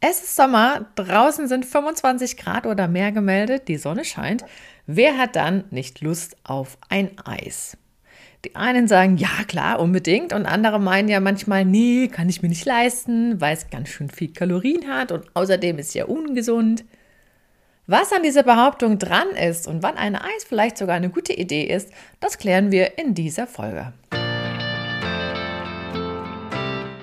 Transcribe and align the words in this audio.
Es 0.00 0.22
ist 0.22 0.36
Sommer, 0.36 0.86
draußen 0.94 1.48
sind 1.48 1.66
25 1.66 2.36
Grad 2.36 2.66
oder 2.66 2.86
mehr 2.86 3.10
gemeldet, 3.10 3.66
die 3.66 3.78
Sonne 3.78 4.04
scheint. 4.04 4.44
Wer 4.86 5.18
hat 5.18 5.34
dann 5.34 5.64
nicht 5.70 6.00
Lust 6.02 6.36
auf 6.44 6.78
ein 6.88 7.10
Eis? 7.24 7.76
Die 8.44 8.54
einen 8.54 8.86
sagen, 8.86 9.16
ja 9.16 9.42
klar, 9.48 9.80
unbedingt, 9.80 10.32
und 10.32 10.46
andere 10.46 10.78
meinen 10.78 11.08
ja 11.08 11.18
manchmal, 11.18 11.64
nee, 11.64 12.06
kann 12.06 12.28
ich 12.28 12.42
mir 12.42 12.48
nicht 12.48 12.64
leisten, 12.64 13.40
weil 13.40 13.54
es 13.54 13.70
ganz 13.70 13.88
schön 13.88 14.08
viel 14.08 14.32
Kalorien 14.32 14.86
hat 14.86 15.10
und 15.10 15.24
außerdem 15.34 15.78
ist 15.78 15.94
ja 15.94 16.04
ungesund. 16.04 16.84
Was 17.88 18.12
an 18.12 18.22
dieser 18.22 18.44
Behauptung 18.44 19.00
dran 19.00 19.30
ist 19.30 19.66
und 19.66 19.82
wann 19.82 19.96
ein 19.96 20.14
Eis 20.14 20.44
vielleicht 20.46 20.78
sogar 20.78 20.94
eine 20.94 21.10
gute 21.10 21.32
Idee 21.32 21.64
ist, 21.64 21.90
das 22.20 22.38
klären 22.38 22.70
wir 22.70 22.98
in 22.98 23.14
dieser 23.14 23.48
Folge. 23.48 23.92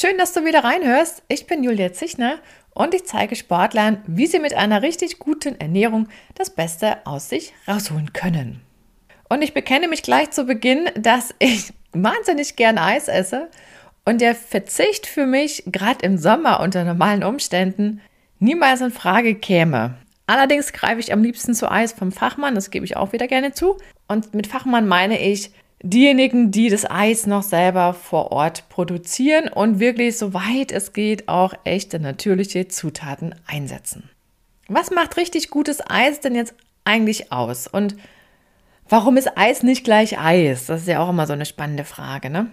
Schön, 0.00 0.16
dass 0.16 0.32
du 0.32 0.44
wieder 0.44 0.62
reinhörst. 0.62 1.24
Ich 1.26 1.48
bin 1.48 1.64
Julia 1.64 1.92
Zichner 1.92 2.38
und 2.72 2.94
ich 2.94 3.04
zeige 3.04 3.34
Sportlern, 3.34 4.00
wie 4.06 4.28
sie 4.28 4.38
mit 4.38 4.54
einer 4.54 4.80
richtig 4.80 5.18
guten 5.18 5.58
Ernährung 5.58 6.06
das 6.36 6.50
Beste 6.50 7.04
aus 7.04 7.28
sich 7.28 7.52
rausholen 7.66 8.12
können. 8.12 8.60
Und 9.28 9.42
ich 9.42 9.54
bekenne 9.54 9.88
mich 9.88 10.04
gleich 10.04 10.30
zu 10.30 10.44
Beginn, 10.44 10.88
dass 10.94 11.34
ich 11.40 11.72
wahnsinnig 11.92 12.54
gern 12.54 12.78
Eis 12.78 13.08
esse 13.08 13.48
und 14.04 14.20
der 14.20 14.36
Verzicht 14.36 15.08
für 15.08 15.26
mich 15.26 15.64
gerade 15.66 16.06
im 16.06 16.16
Sommer 16.16 16.60
unter 16.60 16.84
normalen 16.84 17.24
Umständen 17.24 18.00
niemals 18.38 18.80
in 18.80 18.92
Frage 18.92 19.34
käme. 19.34 19.96
Allerdings 20.28 20.72
greife 20.72 21.00
ich 21.00 21.12
am 21.12 21.24
liebsten 21.24 21.54
zu 21.54 21.68
Eis 21.68 21.90
vom 21.90 22.12
Fachmann, 22.12 22.54
das 22.54 22.70
gebe 22.70 22.84
ich 22.84 22.96
auch 22.96 23.12
wieder 23.12 23.26
gerne 23.26 23.50
zu. 23.50 23.78
Und 24.06 24.32
mit 24.32 24.46
Fachmann 24.46 24.86
meine 24.86 25.20
ich 25.20 25.50
diejenigen, 25.82 26.50
die 26.50 26.68
das 26.68 26.88
Eis 26.90 27.26
noch 27.26 27.42
selber 27.42 27.94
vor 27.94 28.32
Ort 28.32 28.68
produzieren 28.68 29.48
und 29.48 29.78
wirklich, 29.78 30.18
soweit 30.18 30.72
es 30.72 30.92
geht, 30.92 31.28
auch 31.28 31.54
echte 31.64 32.00
natürliche 32.00 32.68
Zutaten 32.68 33.34
einsetzen. 33.46 34.10
Was 34.68 34.90
macht 34.90 35.16
richtig 35.16 35.50
gutes 35.50 35.80
Eis 35.88 36.20
denn 36.20 36.34
jetzt 36.34 36.54
eigentlich 36.84 37.32
aus? 37.32 37.66
Und 37.66 37.96
warum 38.88 39.16
ist 39.16 39.36
Eis 39.36 39.62
nicht 39.62 39.84
gleich 39.84 40.18
Eis? 40.18 40.66
Das 40.66 40.82
ist 40.82 40.88
ja 40.88 41.00
auch 41.00 41.10
immer 41.10 41.26
so 41.26 41.32
eine 41.32 41.46
spannende 41.46 41.84
Frage, 41.84 42.30
ne? 42.30 42.50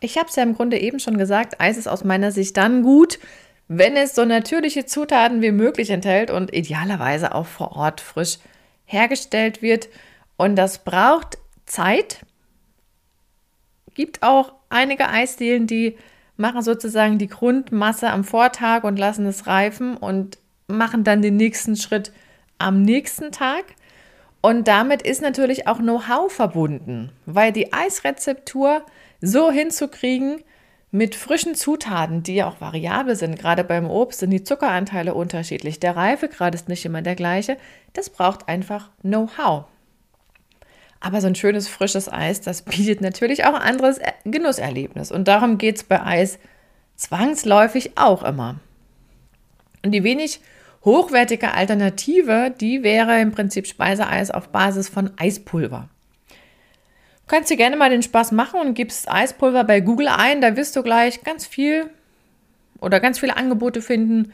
Ich 0.00 0.18
habe 0.18 0.28
es 0.28 0.34
ja 0.34 0.42
im 0.42 0.56
Grunde 0.56 0.78
eben 0.78 0.98
schon 0.98 1.16
gesagt, 1.16 1.60
Eis 1.60 1.76
ist 1.76 1.86
aus 1.86 2.02
meiner 2.02 2.32
Sicht 2.32 2.56
dann 2.56 2.82
gut, 2.82 3.20
wenn 3.68 3.96
es 3.96 4.16
so 4.16 4.24
natürliche 4.24 4.84
Zutaten 4.84 5.40
wie 5.42 5.52
möglich 5.52 5.90
enthält 5.90 6.32
und 6.32 6.52
idealerweise 6.52 7.32
auch 7.34 7.46
vor 7.46 7.76
Ort 7.76 8.00
frisch 8.00 8.38
hergestellt 8.84 9.62
wird. 9.62 9.88
Und 10.36 10.56
das 10.56 10.78
braucht 10.78 11.38
Zeit. 11.66 12.24
Gibt 13.94 14.22
auch 14.22 14.54
einige 14.68 15.08
Eisdielen, 15.08 15.66
die 15.66 15.96
machen 16.36 16.62
sozusagen 16.62 17.18
die 17.18 17.28
Grundmasse 17.28 18.10
am 18.10 18.24
Vortag 18.24 18.84
und 18.84 18.98
lassen 18.98 19.26
es 19.26 19.46
reifen 19.46 19.96
und 19.96 20.38
machen 20.66 21.04
dann 21.04 21.22
den 21.22 21.36
nächsten 21.36 21.76
Schritt 21.76 22.12
am 22.58 22.82
nächsten 22.82 23.32
Tag. 23.32 23.64
Und 24.40 24.66
damit 24.66 25.02
ist 25.02 25.22
natürlich 25.22 25.68
auch 25.68 25.78
Know-how 25.78 26.32
verbunden, 26.32 27.12
weil 27.26 27.52
die 27.52 27.72
Eisrezeptur 27.72 28.82
so 29.20 29.52
hinzukriegen 29.52 30.42
mit 30.90 31.14
frischen 31.14 31.54
Zutaten, 31.54 32.22
die 32.22 32.34
ja 32.34 32.48
auch 32.48 32.60
variabel 32.60 33.16
sind, 33.16 33.38
gerade 33.38 33.64
beim 33.64 33.88
Obst 33.88 34.20
sind 34.20 34.30
die 34.30 34.42
Zuckeranteile 34.42 35.14
unterschiedlich, 35.14 35.80
der 35.80 35.96
Reifegrad 35.96 36.54
ist 36.54 36.68
nicht 36.68 36.84
immer 36.84 37.02
der 37.02 37.14
gleiche, 37.14 37.56
das 37.94 38.10
braucht 38.10 38.48
einfach 38.48 38.90
Know-how. 39.00 39.64
Aber 41.04 41.20
so 41.20 41.26
ein 41.26 41.34
schönes 41.34 41.66
frisches 41.66 42.10
Eis, 42.10 42.40
das 42.40 42.62
bietet 42.62 43.00
natürlich 43.00 43.44
auch 43.44 43.54
ein 43.54 43.62
anderes 43.62 43.98
Genusserlebnis. 44.24 45.10
Und 45.10 45.26
darum 45.26 45.58
geht 45.58 45.76
es 45.76 45.82
bei 45.82 46.00
Eis 46.00 46.38
zwangsläufig 46.94 47.92
auch 47.96 48.22
immer. 48.22 48.60
Und 49.84 49.90
die 49.90 50.04
wenig 50.04 50.40
hochwertige 50.84 51.54
Alternative, 51.54 52.54
die 52.58 52.84
wäre 52.84 53.20
im 53.20 53.32
Prinzip 53.32 53.66
Speiseeis 53.66 54.30
auf 54.30 54.50
Basis 54.50 54.88
von 54.88 55.10
Eispulver. 55.16 55.88
Du 56.28 57.36
kannst 57.36 57.50
dir 57.50 57.56
gerne 57.56 57.76
mal 57.76 57.90
den 57.90 58.02
Spaß 58.02 58.30
machen 58.30 58.60
und 58.60 58.74
gibst 58.74 59.10
Eispulver 59.10 59.64
bei 59.64 59.80
Google 59.80 60.08
ein. 60.08 60.40
Da 60.40 60.56
wirst 60.56 60.76
du 60.76 60.84
gleich 60.84 61.24
ganz 61.24 61.46
viel 61.46 61.90
oder 62.80 63.00
ganz 63.00 63.18
viele 63.18 63.36
Angebote 63.36 63.82
finden, 63.82 64.32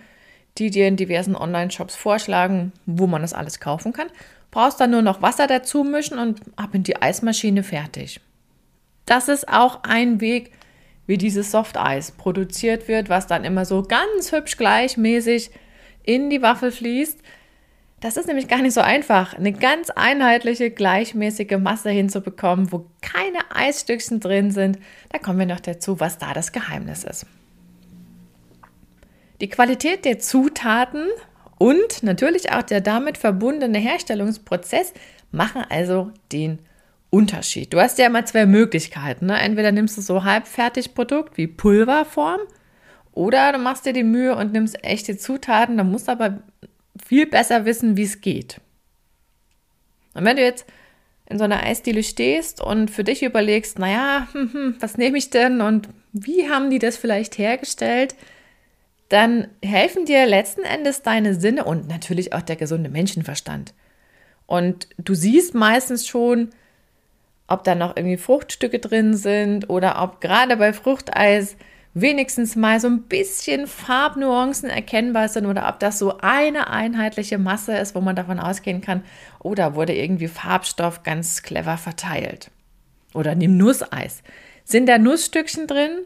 die 0.58 0.70
dir 0.70 0.86
in 0.86 0.96
diversen 0.96 1.34
Online-Shops 1.34 1.96
vorschlagen, 1.96 2.72
wo 2.84 3.06
man 3.06 3.22
das 3.22 3.32
alles 3.32 3.58
kaufen 3.58 3.94
kann. 3.94 4.08
Brauchst 4.50 4.80
dann 4.80 4.90
nur 4.90 5.02
noch 5.02 5.22
Wasser 5.22 5.46
dazu 5.46 5.84
mischen 5.84 6.18
und 6.18 6.40
ab 6.56 6.74
in 6.74 6.82
die 6.82 7.00
Eismaschine 7.00 7.62
fertig. 7.62 8.20
Das 9.06 9.28
ist 9.28 9.48
auch 9.48 9.82
ein 9.84 10.20
Weg, 10.20 10.52
wie 11.06 11.16
dieses 11.16 11.50
Softeis 11.50 12.12
produziert 12.12 12.88
wird, 12.88 13.08
was 13.08 13.26
dann 13.26 13.44
immer 13.44 13.64
so 13.64 13.82
ganz 13.82 14.32
hübsch 14.32 14.56
gleichmäßig 14.56 15.50
in 16.02 16.30
die 16.30 16.42
Waffel 16.42 16.70
fließt. 16.70 17.18
Das 18.00 18.16
ist 18.16 18.28
nämlich 18.28 18.46
gar 18.46 18.62
nicht 18.62 18.74
so 18.74 18.80
einfach, 18.80 19.34
eine 19.34 19.52
ganz 19.52 19.90
einheitliche, 19.90 20.70
gleichmäßige 20.70 21.58
Masse 21.58 21.90
hinzubekommen, 21.90 22.70
wo 22.70 22.86
keine 23.00 23.38
Eisstückchen 23.52 24.20
drin 24.20 24.50
sind. 24.52 24.78
Da 25.08 25.18
kommen 25.18 25.38
wir 25.38 25.46
noch 25.46 25.60
dazu, 25.60 25.98
was 25.98 26.18
da 26.18 26.32
das 26.32 26.52
Geheimnis 26.52 27.02
ist. 27.02 27.26
Die 29.40 29.48
Qualität 29.48 30.04
der 30.04 30.18
Zutaten 30.18 31.08
und 31.58 32.02
natürlich 32.02 32.52
auch 32.52 32.62
der 32.62 32.80
damit 32.80 33.18
verbundene 33.18 33.78
Herstellungsprozess 33.78 34.92
machen 35.30 35.64
also 35.68 36.12
den 36.32 36.60
Unterschied. 37.10 37.72
Du 37.72 37.80
hast 37.80 37.98
ja 37.98 38.06
immer 38.06 38.24
zwei 38.24 38.46
Möglichkeiten. 38.46 39.26
Ne? 39.26 39.38
Entweder 39.38 39.72
nimmst 39.72 39.96
du 39.96 40.02
so 40.02 40.24
Halbfertigprodukt 40.24 41.36
wie 41.36 41.46
Pulverform 41.46 42.40
oder 43.12 43.52
du 43.52 43.58
machst 43.58 43.86
dir 43.86 43.92
die 43.92 44.04
Mühe 44.04 44.36
und 44.36 44.52
nimmst 44.52 44.84
echte 44.84 45.16
Zutaten. 45.16 45.78
Da 45.78 45.84
musst 45.84 46.08
du 46.08 46.12
aber 46.12 46.38
viel 47.04 47.26
besser 47.26 47.64
wissen, 47.64 47.96
wie 47.96 48.04
es 48.04 48.20
geht. 48.20 48.60
Und 50.14 50.24
wenn 50.24 50.36
du 50.36 50.42
jetzt 50.42 50.66
in 51.26 51.38
so 51.38 51.44
einer 51.44 51.62
Eisdiele 51.62 52.02
stehst 52.02 52.60
und 52.60 52.90
für 52.90 53.04
dich 53.04 53.22
überlegst, 53.22 53.78
naja, 53.78 54.28
hm, 54.32 54.52
hm, 54.52 54.76
was 54.80 54.98
nehme 54.98 55.18
ich 55.18 55.30
denn 55.30 55.60
und 55.60 55.88
wie 56.12 56.48
haben 56.48 56.70
die 56.70 56.78
das 56.78 56.96
vielleicht 56.96 57.38
hergestellt, 57.38 58.14
dann 59.08 59.48
helfen 59.64 60.04
dir 60.04 60.26
letzten 60.26 60.62
Endes 60.62 61.02
deine 61.02 61.34
Sinne 61.34 61.64
und 61.64 61.88
natürlich 61.88 62.32
auch 62.32 62.42
der 62.42 62.56
gesunde 62.56 62.90
Menschenverstand. 62.90 63.74
Und 64.46 64.88
du 64.98 65.14
siehst 65.14 65.54
meistens 65.54 66.06
schon, 66.06 66.50
ob 67.46 67.64
da 67.64 67.74
noch 67.74 67.96
irgendwie 67.96 68.18
Fruchtstücke 68.18 68.78
drin 68.78 69.16
sind 69.16 69.70
oder 69.70 70.02
ob 70.02 70.20
gerade 70.20 70.56
bei 70.56 70.72
Fruchteis 70.72 71.56
wenigstens 71.94 72.54
mal 72.54 72.78
so 72.80 72.88
ein 72.88 73.02
bisschen 73.02 73.66
Farbnuancen 73.66 74.68
erkennbar 74.68 75.28
sind 75.28 75.46
oder 75.46 75.68
ob 75.68 75.80
das 75.80 75.98
so 75.98 76.18
eine 76.18 76.70
einheitliche 76.70 77.38
Masse 77.38 77.76
ist, 77.76 77.94
wo 77.94 78.00
man 78.00 78.16
davon 78.16 78.38
ausgehen 78.38 78.80
kann, 78.80 79.02
oder 79.40 79.74
wurde 79.74 79.94
irgendwie 79.94 80.28
Farbstoff 80.28 81.02
ganz 81.02 81.42
clever 81.42 81.78
verteilt. 81.78 82.50
Oder 83.14 83.34
nimm 83.34 83.56
Nusseis. 83.56 84.22
Sind 84.64 84.86
da 84.86 84.98
Nussstückchen 84.98 85.66
drin? 85.66 86.04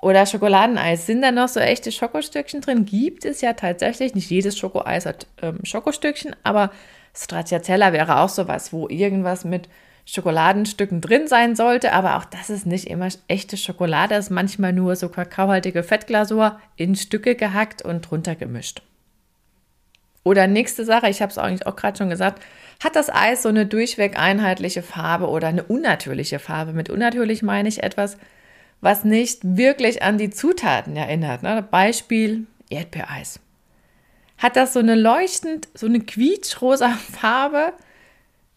Oder 0.00 0.24
Schokoladeneis. 0.24 1.06
Sind 1.06 1.22
da 1.22 1.30
noch 1.30 1.48
so 1.48 1.60
echte 1.60 1.92
Schokostückchen 1.92 2.62
drin? 2.62 2.86
Gibt 2.86 3.24
es 3.24 3.40
ja 3.40 3.52
tatsächlich. 3.52 4.14
Nicht 4.14 4.30
jedes 4.30 4.58
Schokoeis 4.58 5.04
hat 5.06 5.26
ähm, 5.42 5.58
Schokostückchen, 5.62 6.34
aber 6.42 6.70
Stracciatella 7.14 7.92
wäre 7.92 8.20
auch 8.20 8.30
sowas, 8.30 8.72
wo 8.72 8.88
irgendwas 8.88 9.44
mit 9.44 9.68
Schokoladenstücken 10.06 11.02
drin 11.02 11.28
sein 11.28 11.54
sollte. 11.54 11.92
Aber 11.92 12.16
auch 12.16 12.24
das 12.24 12.48
ist 12.48 12.66
nicht 12.66 12.86
immer 12.86 13.08
echte 13.28 13.58
Schokolade. 13.58 14.14
Das 14.14 14.26
ist 14.26 14.30
manchmal 14.30 14.72
nur 14.72 14.96
so 14.96 15.10
kakaohaltige 15.10 15.82
Fettglasur 15.82 16.58
in 16.76 16.96
Stücke 16.96 17.34
gehackt 17.34 17.82
und 17.82 18.02
drunter 18.02 18.36
gemischt. 18.36 18.82
Oder 20.22 20.46
nächste 20.46 20.84
Sache, 20.84 21.08
ich 21.08 21.22
habe 21.22 21.30
es 21.30 21.38
eigentlich 21.38 21.66
auch 21.66 21.76
gerade 21.76 21.98
schon 21.98 22.10
gesagt, 22.10 22.42
hat 22.82 22.96
das 22.96 23.10
Eis 23.10 23.42
so 23.42 23.48
eine 23.48 23.66
durchweg 23.66 24.18
einheitliche 24.18 24.82
Farbe 24.82 25.28
oder 25.28 25.48
eine 25.48 25.62
unnatürliche 25.62 26.38
Farbe? 26.38 26.72
Mit 26.72 26.90
unnatürlich 26.90 27.42
meine 27.42 27.68
ich 27.68 27.82
etwas, 27.82 28.18
was 28.80 29.04
nicht 29.04 29.40
wirklich 29.42 30.02
an 30.02 30.18
die 30.18 30.30
Zutaten 30.30 30.96
erinnert. 30.96 31.42
Ne? 31.42 31.66
Beispiel 31.70 32.46
Erdbeereis. 32.70 33.40
Hat 34.38 34.56
das 34.56 34.72
so 34.72 34.78
eine 34.78 34.94
leuchtend, 34.94 35.68
so 35.74 35.86
eine 35.86 36.00
quietschrosa 36.00 36.88
Farbe, 37.12 37.72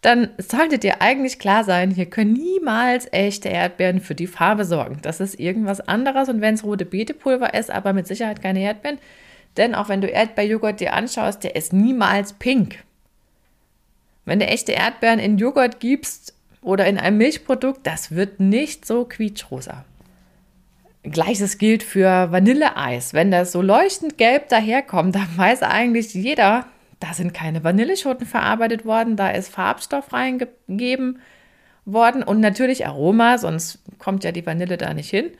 dann 0.01 0.29
sollte 0.37 0.79
dir 0.79 1.01
eigentlich 1.01 1.39
klar 1.39 1.63
sein, 1.63 1.89
hier 1.89 2.07
können 2.07 2.33
niemals 2.33 3.07
echte 3.13 3.47
Erdbeeren 3.47 4.01
für 4.01 4.15
die 4.15 4.27
Farbe 4.27 4.65
sorgen. 4.65 4.99
Das 5.01 5.21
ist 5.21 5.39
irgendwas 5.39 5.79
anderes 5.79 6.27
und 6.27 6.41
wenn 6.41 6.55
es 6.55 6.65
rote 6.65 6.85
Beetepulver 6.85 7.53
ist, 7.53 7.71
aber 7.71 7.93
mit 7.93 8.07
Sicherheit 8.07 8.41
keine 8.41 8.59
Erdbeeren, 8.59 8.99
Denn 9.55 9.75
auch 9.75 9.87
wenn 9.87 10.01
du 10.01 10.09
Erdbeerjoghurt 10.09 10.79
dir 10.79 10.93
anschaust, 10.93 11.43
der 11.43 11.55
ist 11.55 11.73
niemals 11.73 12.33
pink. 12.33 12.83
Wenn 14.25 14.39
du 14.39 14.47
echte 14.47 14.71
Erdbeeren 14.71 15.19
in 15.19 15.37
Joghurt 15.37 15.79
gibst 15.79 16.33
oder 16.61 16.85
in 16.85 16.97
ein 16.97 17.17
Milchprodukt, 17.17 17.85
das 17.85 18.11
wird 18.11 18.39
nicht 18.39 18.85
so 18.85 19.05
quietschrosa. 19.05 19.85
Gleiches 21.03 21.57
gilt 21.57 21.83
für 21.83 22.31
Vanilleeis. 22.31 23.13
Wenn 23.13 23.31
das 23.31 23.51
so 23.51 23.61
leuchtend 23.61 24.17
gelb 24.17 24.49
daherkommt, 24.49 25.15
dann 25.15 25.27
weiß 25.35 25.63
eigentlich 25.63 26.13
jeder, 26.13 26.65
da 26.99 27.13
sind 27.13 27.33
keine 27.33 27.63
Vanilleschoten 27.63 28.25
verarbeitet 28.25 28.85
worden, 28.85 29.17
da 29.17 29.29
ist 29.29 29.49
Farbstoff 29.49 30.13
reingegeben 30.13 31.19
worden 31.85 32.23
und 32.23 32.39
natürlich 32.39 32.87
Aroma, 32.87 33.37
sonst 33.37 33.79
kommt 33.99 34.23
ja 34.23 34.31
die 34.31 34.45
Vanille 34.45 34.77
da 34.77 34.93
nicht 34.93 35.09
hin 35.09 35.31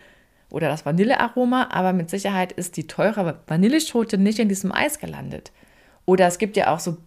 oder 0.53 0.67
das 0.67 0.85
Vanillearoma, 0.85 1.69
aber 1.71 1.93
mit 1.93 2.09
Sicherheit 2.09 2.51
ist 2.51 2.77
die 2.77 2.85
teure 2.85 3.39
Vanilleschote 3.47 4.17
nicht 4.17 4.39
in 4.39 4.49
diesem 4.49 4.71
Eis 4.71 4.99
gelandet. 4.99 5.51
Oder 6.05 6.27
es 6.27 6.37
gibt 6.37 6.57
ja 6.57 6.73
auch 6.73 6.79
so 6.79 6.97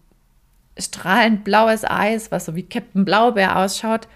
strahlend 0.77 1.45
blaues 1.45 1.85
Eis, 1.85 2.33
was 2.33 2.47
so 2.47 2.57
wie 2.57 2.65
Captain 2.65 3.05
Blaubeer 3.05 3.57
ausschaut. 3.57 4.09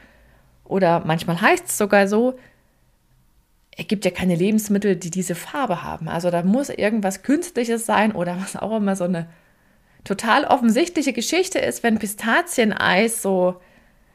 Oder 0.64 1.04
manchmal 1.04 1.40
heißt 1.40 1.66
es 1.66 1.78
sogar 1.78 2.08
so, 2.08 2.38
es 3.80 3.88
gibt 3.88 4.04
ja 4.04 4.10
keine 4.10 4.34
Lebensmittel, 4.34 4.94
die 4.94 5.10
diese 5.10 5.34
Farbe 5.34 5.82
haben. 5.82 6.06
Also 6.06 6.30
da 6.30 6.42
muss 6.42 6.68
irgendwas 6.68 7.22
Künstliches 7.22 7.86
sein 7.86 8.12
oder 8.12 8.38
was 8.38 8.54
auch 8.54 8.76
immer 8.76 8.94
so 8.94 9.04
eine 9.04 9.26
total 10.04 10.44
offensichtliche 10.44 11.14
Geschichte 11.14 11.58
ist, 11.58 11.82
wenn 11.82 11.98
Pistazieneis 11.98 13.22
so 13.22 13.58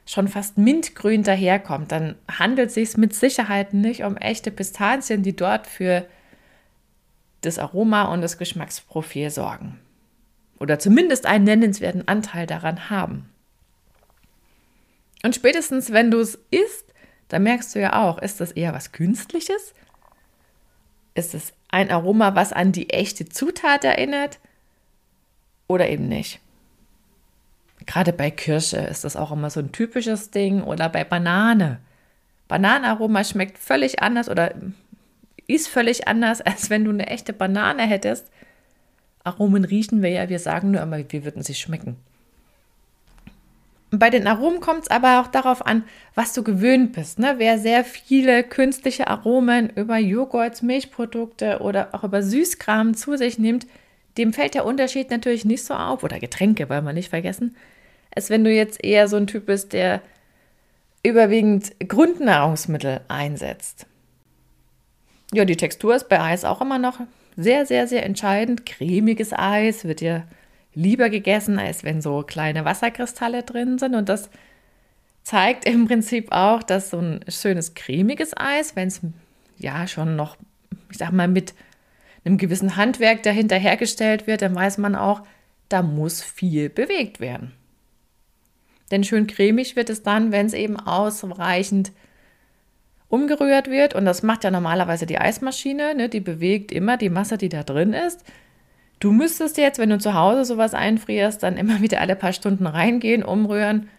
schon 0.05 0.27
fast 0.27 0.59
mintgrün 0.59 1.23
daherkommt, 1.23 1.91
dann 1.91 2.13
handelt 2.31 2.67
es 2.67 2.75
sich 2.75 2.95
mit 2.95 3.15
Sicherheit 3.15 3.73
nicht 3.73 4.03
um 4.03 4.17
echte 4.17 4.51
Pistazien, 4.51 5.23
die 5.23 5.35
dort 5.35 5.65
für 5.65 6.05
das 7.41 7.57
Aroma 7.57 8.13
und 8.13 8.21
das 8.21 8.37
Geschmacksprofil 8.37 9.31
sorgen. 9.31 9.79
Oder 10.59 10.77
zumindest 10.77 11.25
einen 11.25 11.45
nennenswerten 11.45 12.07
Anteil 12.07 12.45
daran 12.45 12.91
haben. 12.91 13.29
Und 15.23 15.33
spätestens, 15.33 15.91
wenn 15.91 16.11
du 16.11 16.19
es 16.19 16.37
isst, 16.51 16.84
dann 17.29 17.43
merkst 17.43 17.73
du 17.75 17.79
ja 17.79 18.03
auch, 18.03 18.19
ist 18.19 18.39
das 18.39 18.51
eher 18.51 18.73
was 18.73 18.91
Künstliches? 18.91 19.73
Ist 21.15 21.33
es 21.33 21.53
ein 21.69 21.91
Aroma, 21.91 22.35
was 22.35 22.53
an 22.53 22.71
die 22.71 22.89
echte 22.89 23.27
Zutat 23.27 23.83
erinnert? 23.83 24.39
Oder 25.67 25.89
eben 25.89 26.07
nicht? 26.07 26.39
Gerade 27.85 28.13
bei 28.13 28.31
Kirsche 28.31 28.77
ist 28.77 29.03
das 29.03 29.15
auch 29.15 29.31
immer 29.31 29.49
so 29.49 29.59
ein 29.59 29.71
typisches 29.71 30.31
Ding 30.31 30.61
oder 30.61 30.89
bei 30.89 31.03
Banane. 31.03 31.79
Bananenaroma 32.47 33.23
schmeckt 33.23 33.57
völlig 33.57 34.01
anders 34.01 34.29
oder 34.29 34.53
ist 35.47 35.67
völlig 35.67 36.07
anders, 36.07 36.41
als 36.45 36.69
wenn 36.69 36.85
du 36.85 36.91
eine 36.91 37.07
echte 37.07 37.33
Banane 37.33 37.83
hättest. 37.83 38.29
Aromen 39.23 39.65
riechen 39.65 40.03
wir 40.03 40.09
ja, 40.09 40.29
wir 40.29 40.39
sagen 40.39 40.71
nur 40.71 40.81
immer, 40.81 40.99
wie 41.11 41.25
würden 41.25 41.41
sie 41.41 41.55
schmecken. 41.55 41.97
Bei 43.99 44.09
den 44.09 44.27
Aromen 44.27 44.59
kommt 44.59 44.83
es 44.83 44.91
aber 44.91 45.21
auch 45.21 45.27
darauf 45.27 45.65
an, 45.65 45.83
was 46.15 46.33
du 46.33 46.43
gewöhnt 46.43 46.93
bist. 46.93 47.19
Ne? 47.19 47.35
Wer 47.37 47.59
sehr 47.59 47.83
viele 47.83 48.43
künstliche 48.43 49.07
Aromen 49.07 49.69
über 49.75 49.97
Joghurt, 49.97 50.63
Milchprodukte 50.63 51.59
oder 51.59 51.89
auch 51.93 52.03
über 52.03 52.23
Süßkram 52.23 52.95
zu 52.95 53.17
sich 53.17 53.37
nimmt, 53.37 53.67
dem 54.17 54.33
fällt 54.33 54.53
der 54.53 54.65
Unterschied 54.65 55.11
natürlich 55.11 55.45
nicht 55.45 55.63
so 55.63 55.73
auf. 55.73 56.03
Oder 56.03 56.19
Getränke, 56.19 56.69
wollen 56.69 56.85
wir 56.85 56.93
nicht 56.93 57.09
vergessen. 57.09 57.55
Als 58.15 58.29
wenn 58.29 58.43
du 58.43 58.51
jetzt 58.51 58.83
eher 58.83 59.07
so 59.07 59.17
ein 59.17 59.27
Typ 59.27 59.45
bist, 59.45 59.73
der 59.73 60.01
überwiegend 61.03 61.73
Grundnahrungsmittel 61.87 63.01
einsetzt. 63.07 63.85
Ja, 65.33 65.45
die 65.45 65.57
Textur 65.57 65.95
ist 65.95 66.09
bei 66.09 66.19
Eis 66.19 66.45
auch 66.45 66.61
immer 66.61 66.79
noch 66.79 66.99
sehr, 67.35 67.65
sehr, 67.65 67.87
sehr 67.87 68.05
entscheidend. 68.05 68.65
Cremiges 68.65 69.33
Eis 69.33 69.85
wird 69.85 70.01
ja 70.01 70.23
lieber 70.75 71.09
gegessen, 71.09 71.57
als 71.57 71.83
wenn 71.83 72.01
so 72.01 72.21
kleine 72.21 72.65
Wasserkristalle 72.65 73.43
drin 73.43 73.79
sind. 73.79 73.95
Und 73.95 74.09
das 74.09 74.29
zeigt 75.23 75.65
im 75.65 75.87
Prinzip 75.87 76.31
auch, 76.31 76.61
dass 76.61 76.91
so 76.91 76.99
ein 76.99 77.21
schönes 77.27 77.73
cremiges 77.73 78.37
Eis, 78.37 78.75
wenn 78.75 78.89
es 78.89 79.01
ja 79.57 79.87
schon 79.87 80.15
noch, 80.15 80.37
ich 80.91 80.97
sag 80.97 81.11
mal, 81.11 81.27
mit 81.27 81.53
einem 82.23 82.37
gewissen 82.37 82.75
Handwerk 82.75 83.23
dahinter 83.23 83.57
hergestellt 83.57 84.27
wird, 84.27 84.41
dann 84.41 84.55
weiß 84.55 84.77
man 84.77 84.95
auch, 84.95 85.21
da 85.69 85.81
muss 85.81 86.21
viel 86.21 86.69
bewegt 86.69 87.19
werden. 87.19 87.53
Denn 88.91 89.03
schön 89.03 89.27
cremig 89.27 89.75
wird 89.75 89.89
es 89.89 90.03
dann, 90.03 90.31
wenn 90.31 90.45
es 90.45 90.53
eben 90.53 90.79
ausreichend 90.79 91.91
umgerührt 93.09 93.69
wird. 93.69 93.95
Und 93.95 94.05
das 94.05 94.23
macht 94.23 94.43
ja 94.43 94.51
normalerweise 94.51 95.05
die 95.05 95.17
Eismaschine. 95.17 95.95
Ne? 95.95 96.09
Die 96.09 96.19
bewegt 96.19 96.71
immer 96.71 96.97
die 96.97 97.09
Masse, 97.09 97.37
die 97.37 97.49
da 97.49 97.63
drin 97.63 97.93
ist. 97.93 98.23
Du 98.99 99.11
müsstest 99.11 99.57
jetzt, 99.57 99.79
wenn 99.79 99.89
du 99.89 99.97
zu 99.97 100.13
Hause 100.13 100.45
sowas 100.45 100.73
einfrierst, 100.73 101.43
dann 101.43 101.57
immer 101.57 101.81
wieder 101.81 102.01
alle 102.01 102.15
paar 102.15 102.33
Stunden 102.33 102.65
reingehen, 102.65 103.23
umrühren. 103.23 103.89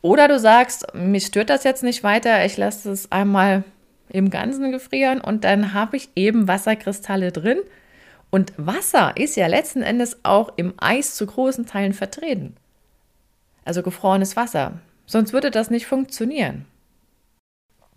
Oder 0.00 0.28
du 0.28 0.38
sagst, 0.38 0.94
mich 0.94 1.26
stört 1.26 1.50
das 1.50 1.64
jetzt 1.64 1.82
nicht 1.82 2.02
weiter, 2.02 2.44
ich 2.44 2.56
lasse 2.56 2.90
es 2.90 3.10
einmal 3.10 3.64
im 4.08 4.30
Ganzen 4.30 4.70
gefrieren 4.72 5.20
und 5.20 5.44
dann 5.44 5.74
habe 5.74 5.96
ich 5.96 6.08
eben 6.16 6.48
Wasserkristalle 6.48 7.32
drin. 7.32 7.58
Und 8.30 8.52
Wasser 8.56 9.16
ist 9.16 9.36
ja 9.36 9.46
letzten 9.46 9.82
Endes 9.82 10.18
auch 10.22 10.52
im 10.56 10.74
Eis 10.78 11.14
zu 11.14 11.26
großen 11.26 11.66
Teilen 11.66 11.94
vertreten. 11.94 12.56
Also 13.64 13.82
gefrorenes 13.82 14.36
Wasser. 14.36 14.80
Sonst 15.06 15.32
würde 15.32 15.50
das 15.50 15.70
nicht 15.70 15.86
funktionieren. 15.86 16.66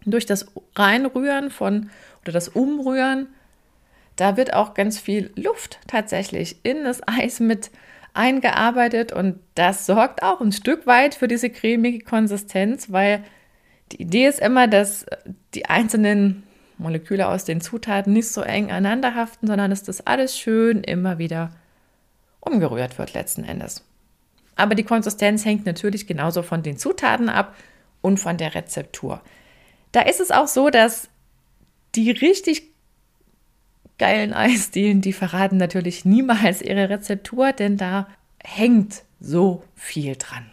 Durch 0.06 0.25
das 0.25 0.48
Reinrühren 0.75 1.51
von 1.51 1.89
oder 2.24 2.31
das 2.31 2.50
Umrühren 2.50 3.27
da 4.16 4.38
wird 4.38 4.54
auch 4.54 4.74
ganz 4.74 5.00
viel 5.00 5.31
Luft 5.36 5.80
tatsächlich 5.88 6.58
in 6.63 6.84
das 6.84 7.02
Eis 7.08 7.40
mit 7.40 7.72
eingearbeitet 8.13 9.13
und 9.13 9.40
das 9.56 9.86
sorgt 9.86 10.22
auch 10.22 10.42
ein 10.42 10.52
Stück 10.52 10.86
weit 10.86 11.16
für 11.16 11.28
diese 11.28 11.50
cremige 11.50 12.04
Konsistenz, 12.04 12.92
weil 12.92 13.24
die 13.92 14.02
Idee 14.02 14.28
ist 14.28 14.40
immer, 14.40 14.68
dass 14.68 15.06
die 15.54 15.66
einzelnen 15.66 16.44
Moleküle 16.78 17.28
aus 17.28 17.46
den 17.46 17.62
Zutaten 17.62 18.13
nicht 18.13 18.28
so 18.28 18.42
eng 18.42 18.72
aneinander 18.72 19.16
haften, 19.16 19.48
sondern 19.48 19.69
dass 19.69 19.84
das 19.84 20.06
alles 20.06 20.38
schön 20.38 20.84
immer 20.84 21.18
wieder 21.19 21.52
umgerührt 22.42 22.98
wird 22.98 23.13
letzten 23.13 23.44
Endes. 23.44 23.86
Aber 24.56 24.75
die 24.75 24.84
Konsistenz 24.84 25.46
hängt 25.46 25.66
natürlich 25.66 26.08
genauso 26.08 26.44
von 26.44 26.63
den 26.63 26.78
Zutaten 26.78 27.30
ab 27.30 27.56
und 28.02 28.18
von 28.18 28.38
der 28.38 28.56
Rezeptur. 28.56 29.22
Da 29.92 30.02
ist 30.02 30.19
es 30.19 30.31
auch 30.31 30.48
so, 30.48 30.69
dass 30.69 31.10
die 31.96 32.12
richtig 32.12 32.71
geilen 34.01 34.33
Eisdielen, 34.33 35.01
die 35.01 35.13
verraten 35.13 35.57
natürlich 35.57 36.06
niemals 36.06 36.63
ihre 36.63 36.89
Rezeptur, 36.89 37.53
denn 37.53 37.77
da 37.77 38.07
hängt 38.44 39.03
so 39.19 39.63
viel 39.75 40.15
dran. 40.15 40.50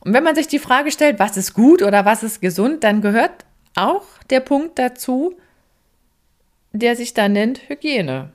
Und 0.00 0.12
wenn 0.12 0.22
man 0.22 0.34
sich 0.34 0.48
die 0.48 0.58
Frage 0.58 0.92
stellt, 0.92 1.18
was 1.18 1.38
ist 1.38 1.54
gut 1.54 1.82
oder 1.82 2.04
was 2.04 2.22
ist 2.22 2.42
gesund, 2.42 2.84
dann 2.84 3.00
gehört 3.00 3.46
auch 3.74 4.04
der 4.28 4.40
Punkt 4.40 4.78
dazu, 4.78 5.34
der 6.72 6.94
sich 6.94 7.14
da 7.14 7.28
nennt 7.28 7.70
Hygiene. 7.70 8.30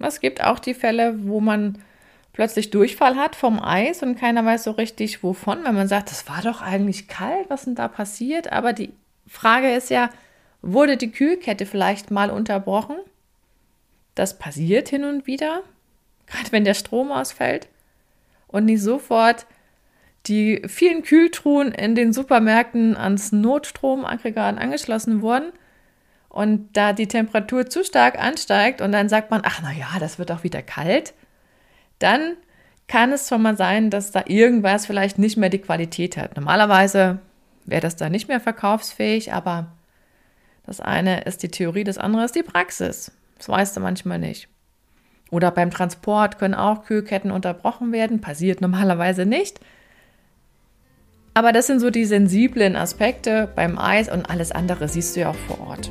Es 0.00 0.18
gibt 0.20 0.42
auch 0.42 0.58
die 0.58 0.74
Fälle, 0.74 1.14
wo 1.26 1.40
man 1.40 1.78
plötzlich 2.32 2.70
Durchfall 2.70 3.14
hat 3.14 3.36
vom 3.36 3.62
Eis 3.62 4.02
und 4.02 4.18
keiner 4.18 4.44
weiß 4.44 4.64
so 4.64 4.72
richtig 4.72 5.22
wovon, 5.22 5.64
wenn 5.64 5.76
man 5.76 5.86
sagt, 5.86 6.10
das 6.10 6.28
war 6.28 6.42
doch 6.42 6.60
eigentlich 6.60 7.06
kalt, 7.06 7.48
was 7.48 7.66
denn 7.66 7.76
da 7.76 7.86
passiert? 7.86 8.50
Aber 8.52 8.72
die 8.72 8.92
Frage 9.28 9.72
ist 9.72 9.90
ja, 9.90 10.10
Wurde 10.66 10.96
die 10.96 11.10
Kühlkette 11.10 11.66
vielleicht 11.66 12.10
mal 12.10 12.30
unterbrochen? 12.30 12.96
Das 14.14 14.38
passiert 14.38 14.88
hin 14.88 15.04
und 15.04 15.26
wieder, 15.26 15.62
gerade 16.26 16.52
wenn 16.52 16.64
der 16.64 16.72
Strom 16.72 17.12
ausfällt 17.12 17.68
und 18.46 18.64
nicht 18.64 18.82
sofort 18.82 19.46
die 20.24 20.62
vielen 20.66 21.02
Kühltruhen 21.02 21.70
in 21.72 21.94
den 21.94 22.14
Supermärkten 22.14 22.96
ans 22.96 23.30
Notstromaggregat 23.30 24.56
angeschlossen 24.56 25.20
wurden 25.20 25.52
und 26.30 26.70
da 26.72 26.94
die 26.94 27.08
Temperatur 27.08 27.68
zu 27.68 27.84
stark 27.84 28.18
ansteigt 28.18 28.80
und 28.80 28.92
dann 28.92 29.10
sagt 29.10 29.30
man, 29.30 29.42
ach 29.44 29.60
na 29.62 29.70
ja, 29.70 29.98
das 30.00 30.18
wird 30.18 30.32
auch 30.32 30.44
wieder 30.44 30.62
kalt, 30.62 31.12
dann 31.98 32.38
kann 32.88 33.12
es 33.12 33.28
schon 33.28 33.42
mal 33.42 33.58
sein, 33.58 33.90
dass 33.90 34.12
da 34.12 34.22
irgendwas 34.26 34.86
vielleicht 34.86 35.18
nicht 35.18 35.36
mehr 35.36 35.50
die 35.50 35.60
Qualität 35.60 36.16
hat. 36.16 36.36
Normalerweise 36.36 37.18
wäre 37.66 37.82
das 37.82 37.96
dann 37.96 38.12
nicht 38.12 38.28
mehr 38.28 38.40
verkaufsfähig, 38.40 39.34
aber 39.34 39.66
das 40.66 40.80
eine 40.80 41.22
ist 41.22 41.42
die 41.42 41.48
Theorie, 41.48 41.84
das 41.84 41.98
andere 41.98 42.24
ist 42.24 42.34
die 42.34 42.42
Praxis. 42.42 43.12
Das 43.38 43.48
weißt 43.48 43.76
du 43.76 43.80
manchmal 43.80 44.18
nicht. 44.18 44.48
Oder 45.30 45.50
beim 45.50 45.70
Transport 45.70 46.38
können 46.38 46.54
auch 46.54 46.84
Kühlketten 46.84 47.30
unterbrochen 47.30 47.92
werden. 47.92 48.20
Passiert 48.20 48.60
normalerweise 48.60 49.26
nicht. 49.26 49.60
Aber 51.34 51.52
das 51.52 51.66
sind 51.66 51.80
so 51.80 51.90
die 51.90 52.04
sensiblen 52.04 52.76
Aspekte 52.76 53.50
beim 53.56 53.78
Eis 53.78 54.08
und 54.08 54.30
alles 54.30 54.52
andere 54.52 54.88
siehst 54.88 55.16
du 55.16 55.20
ja 55.20 55.30
auch 55.30 55.34
vor 55.34 55.60
Ort. 55.60 55.90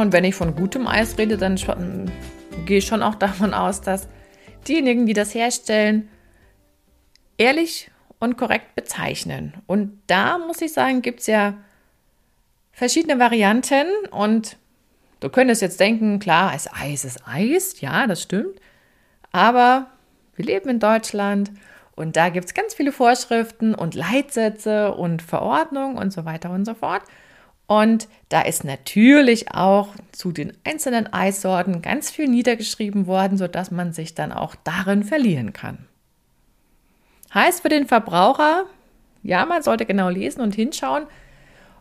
Und 0.00 0.08
Und 0.08 0.12
wenn 0.12 0.24
ich 0.24 0.34
von 0.34 0.56
gutem 0.56 0.86
Eis 0.86 1.18
rede, 1.18 1.36
dann 1.36 1.56
gehe 2.64 2.78
ich 2.78 2.86
schon 2.86 3.02
auch 3.02 3.14
davon 3.26 3.52
aus, 3.52 3.80
dass 3.80 4.08
diejenigen, 4.66 5.06
die 5.06 5.12
das 5.12 5.34
herstellen, 5.34 6.08
ehrlich 7.36 7.90
und 8.18 8.36
korrekt 8.36 8.74
bezeichnen. 8.74 9.54
Und 9.66 10.00
da 10.06 10.38
muss 10.38 10.62
ich 10.62 10.72
sagen, 10.72 11.02
gibt 11.02 11.20
es 11.20 11.26
ja 11.26 11.54
verschiedene 12.72 13.18
Varianten 13.18 13.86
und 14.10 14.56
du 15.20 15.28
könntest 15.28 15.62
jetzt 15.62 15.78
denken, 15.78 16.18
klar, 16.20 16.52
es 16.54 16.72
Eis 16.72 17.04
ist 17.04 17.26
Eis, 17.26 17.80
ja, 17.80 18.06
das 18.06 18.22
stimmt. 18.22 18.60
Aber 19.30 19.88
wir 20.36 20.44
leben 20.44 20.70
in 20.70 20.80
Deutschland 20.80 21.50
und 21.96 22.16
da 22.16 22.28
gibt 22.28 22.46
es 22.46 22.54
ganz 22.54 22.74
viele 22.74 22.92
Vorschriften 22.92 23.74
und 23.74 23.94
Leitsätze 23.94 24.94
und 24.94 25.20
Verordnungen 25.20 25.98
und 25.98 26.12
so 26.12 26.24
weiter 26.24 26.50
und 26.50 26.64
so 26.64 26.74
fort. 26.74 27.02
Und 27.68 28.08
da 28.30 28.40
ist 28.40 28.64
natürlich 28.64 29.54
auch 29.54 29.90
zu 30.12 30.32
den 30.32 30.54
einzelnen 30.64 31.12
Eissorten 31.12 31.82
ganz 31.82 32.10
viel 32.10 32.26
niedergeschrieben 32.26 33.06
worden, 33.06 33.36
sodass 33.36 33.70
man 33.70 33.92
sich 33.92 34.14
dann 34.14 34.32
auch 34.32 34.54
darin 34.64 35.04
verlieren 35.04 35.52
kann. 35.52 35.86
Heißt 37.34 37.60
für 37.60 37.68
den 37.68 37.86
Verbraucher, 37.86 38.64
ja, 39.22 39.44
man 39.44 39.62
sollte 39.62 39.84
genau 39.84 40.08
lesen 40.08 40.40
und 40.40 40.54
hinschauen. 40.54 41.06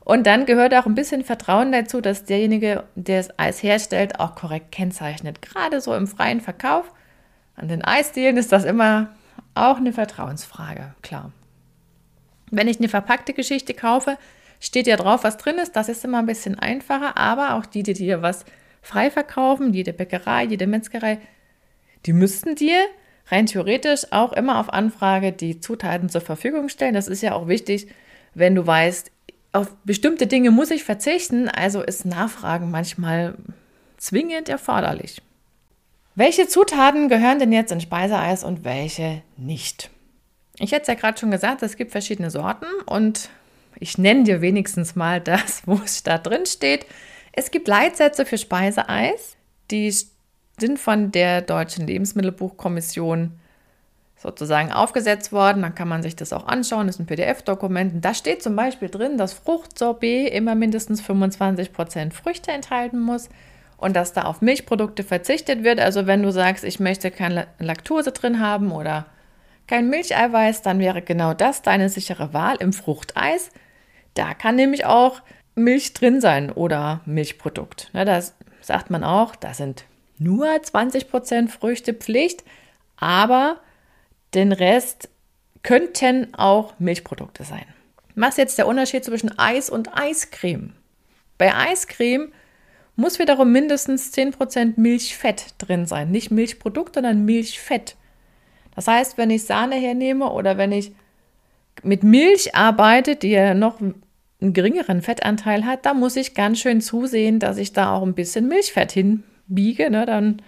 Und 0.02 0.28
dann 0.28 0.46
gehört 0.46 0.74
auch 0.76 0.86
ein 0.86 0.96
bisschen 0.96 1.24
Vertrauen 1.24 1.72
dazu, 1.72 2.02
dass 2.02 2.26
derjenige, 2.26 2.84
der 2.96 3.20
das 3.20 3.40
Eis 3.40 3.64
herstellt, 3.64 4.20
auch 4.20 4.36
korrekt 4.36 4.74
kennzeichnet. 4.74 5.42
Gerade 5.42 5.80
so 5.80 5.96
im 5.96 6.06
freien 6.06 6.42
Verkauf 6.42 6.92
an 7.56 7.70
den 7.70 7.84
Eisdielen 7.84 8.36
ist 8.36 8.52
das 8.52 8.66
immer 8.66 9.16
auch 9.56 9.78
eine 9.78 9.94
Vertrauensfrage, 9.94 10.96
klar. 11.02 11.32
Wenn 12.52 12.68
ich 12.68 12.78
eine 12.78 12.90
verpackte 12.90 13.34
Geschichte 13.34 13.74
kaufe, 13.74 14.18
steht 14.60 14.88
ja 14.88 14.96
drauf, 14.98 15.24
was 15.24 15.38
drin 15.38 15.58
ist. 15.58 15.76
Das 15.76 15.90
ist 15.90 16.04
immer 16.04 16.20
ein 16.20 16.26
bisschen 16.26 16.58
einfacher, 16.58 17.18
aber 17.18 17.56
auch 17.56 17.66
die, 17.66 17.84
die 17.84 17.94
dir 17.94 18.22
was 18.22 18.46
frei 18.82 19.12
verkaufen, 19.12 19.74
jede 19.74 19.94
Bäckerei, 19.94 20.46
jede 20.46 20.68
Metzgerei, 20.68 21.20
die 22.06 22.14
müssten 22.14 22.56
dir 22.56 22.78
rein 23.28 23.46
theoretisch 23.46 24.12
auch 24.12 24.34
immer 24.34 24.60
auf 24.60 24.72
Anfrage 24.72 25.32
die 25.34 25.60
Zutaten 25.60 26.10
zur 26.10 26.22
Verfügung 26.22 26.70
stellen. 26.70 26.94
Das 26.94 27.08
ist 27.08 27.22
ja 27.22 27.34
auch 27.34 27.48
wichtig, 27.48 27.88
wenn 28.34 28.56
du 28.56 28.66
weißt, 28.66 29.12
auf 29.52 29.76
bestimmte 29.84 30.28
Dinge 30.28 30.52
muss 30.52 30.72
ich 30.72 30.84
verzichten, 30.84 31.50
also 31.50 31.82
ist 31.82 32.06
Nachfragen 32.06 32.72
manchmal 32.72 33.36
zwingend 33.98 34.50
erforderlich. 34.50 35.22
Welche 36.16 36.48
Zutaten 36.48 37.10
gehören 37.10 37.40
denn 37.40 37.52
jetzt 37.52 37.72
in 37.72 37.82
Speiseeis 37.82 38.44
und 38.44 38.64
welche 38.64 39.22
nicht? 39.36 39.90
Ich 40.60 40.72
hätte 40.72 40.84
es 40.84 40.88
ja 40.88 40.96
gerade 40.96 41.20
schon 41.20 41.32
gesagt, 41.32 41.62
es 41.62 41.78
gibt 41.78 41.92
verschiedene 41.92 42.32
Sorten 42.32 42.66
und 42.86 43.30
ich 43.80 43.98
nenne 43.98 44.24
dir 44.24 44.42
wenigstens 44.42 44.96
mal 44.96 45.22
das, 45.22 45.64
wo 45.66 45.80
es 45.84 46.04
da 46.04 46.18
drin 46.18 46.46
steht. 46.46 46.86
Es 47.32 47.52
gibt 47.52 47.68
Leitsätze 47.68 48.26
für 48.26 48.38
Speiseeis, 48.38 49.36
die 49.70 49.94
sind 50.60 50.80
von 50.80 51.12
der 51.12 51.42
Deutschen 51.42 51.86
Lebensmittelbuchkommission 51.86 53.34
sozusagen 54.16 54.72
aufgesetzt 54.72 55.32
worden. 55.32 55.62
Dann 55.62 55.76
kann 55.76 55.88
man 55.88 56.02
sich 56.02 56.16
das 56.16 56.34
auch 56.34 56.48
anschauen, 56.48 56.88
das 56.88 56.96
ist 56.96 57.02
ein 57.02 57.06
PDF-Dokument. 57.06 58.04
Da 58.04 58.14
steht 58.14 58.42
zum 58.42 58.56
Beispiel 58.56 58.90
drin, 58.90 59.18
dass 59.18 59.34
Fruchtsorbet 59.34 60.34
immer 60.34 60.56
mindestens 60.56 61.02
25% 61.04 62.12
Früchte 62.12 62.52
enthalten 62.52 63.00
muss 63.00 63.30
und 63.78 63.96
dass 63.96 64.14
da 64.14 64.24
auf 64.24 64.42
Milchprodukte 64.42 65.04
verzichtet 65.04 65.64
wird. 65.64 65.80
Also 65.80 66.08
wenn 66.08 66.24
du 66.24 66.32
sagst, 66.32 66.64
ich 66.64 66.80
möchte 66.80 67.12
keine 67.12 67.48
Laktose 67.60 68.12
drin 68.12 68.40
haben 68.40 68.72
oder 68.72 69.06
kein 69.68 69.90
Milcheiweiß, 69.90 70.62
dann 70.62 70.80
wäre 70.80 71.02
genau 71.02 71.34
das 71.34 71.62
deine 71.62 71.90
sichere 71.90 72.34
Wahl 72.34 72.56
im 72.60 72.74
Fruchteis. 72.74 73.52
Da 74.18 74.34
kann 74.34 74.56
nämlich 74.56 74.86
auch 74.86 75.22
Milch 75.54 75.94
drin 75.94 76.22
sein 76.22 76.52
oder 76.52 77.02
Milchprodukt. 77.06 77.90
Ja, 77.94 78.04
das 78.04 78.34
sagt 78.62 78.90
man 78.90 79.04
auch, 79.04 79.36
da 79.36 79.54
sind 79.54 79.86
nur 80.18 80.48
20% 80.48 81.50
Früchte 81.50 81.94
Pflicht, 81.94 82.44
aber 82.98 83.60
den 84.34 84.52
Rest 84.52 85.10
könnten 85.62 86.34
auch 86.34 86.74
Milchprodukte 86.80 87.44
sein. 87.44 87.66
Was 88.16 88.30
ist 88.30 88.38
jetzt 88.38 88.58
der 88.58 88.68
Unterschied 88.68 89.06
zwischen 89.06 89.38
Eis 89.38 89.70
und 89.70 89.96
Eiscreme? 89.96 90.74
Bei 91.38 91.54
Eiscreme 91.56 92.32
muss 92.96 93.20
wiederum 93.20 93.52
mindestens 93.52 94.12
10% 94.12 94.74
Milchfett 94.78 95.54
drin 95.60 95.86
sein. 95.86 96.10
Nicht 96.10 96.32
Milchprodukt, 96.32 96.96
sondern 96.96 97.26
Milchfett. 97.26 97.96
Das 98.76 98.88
heißt, 98.88 99.20
wenn 99.20 99.30
ich 99.30 99.44
Sahne 99.44 99.76
hernehme 99.76 100.32
oder 100.32 100.58
wenn 100.58 100.72
ich 100.72 100.94
mit 101.84 102.02
Milch 102.04 102.56
arbeite, 102.56 103.16
die 103.16 103.30
ja 103.30 103.54
noch 103.54 103.80
einen 104.40 104.54
geringeren 104.54 105.02
Fettanteil 105.02 105.66
hat, 105.66 105.86
da 105.86 105.94
muss 105.94 106.16
ich 106.16 106.36
ganz 106.36 106.60
schön 106.60 106.82
zusehen, 106.82 107.40
dass 107.40 107.58
ich 107.58 107.74
da 107.74 107.94
auch 107.94 108.04
ein 108.04 108.14
bisschen 108.14 108.48
Milchfett 108.48 108.92
hinbiege. 108.92 109.90
Ne? 109.90 110.06
Dann 110.06 110.42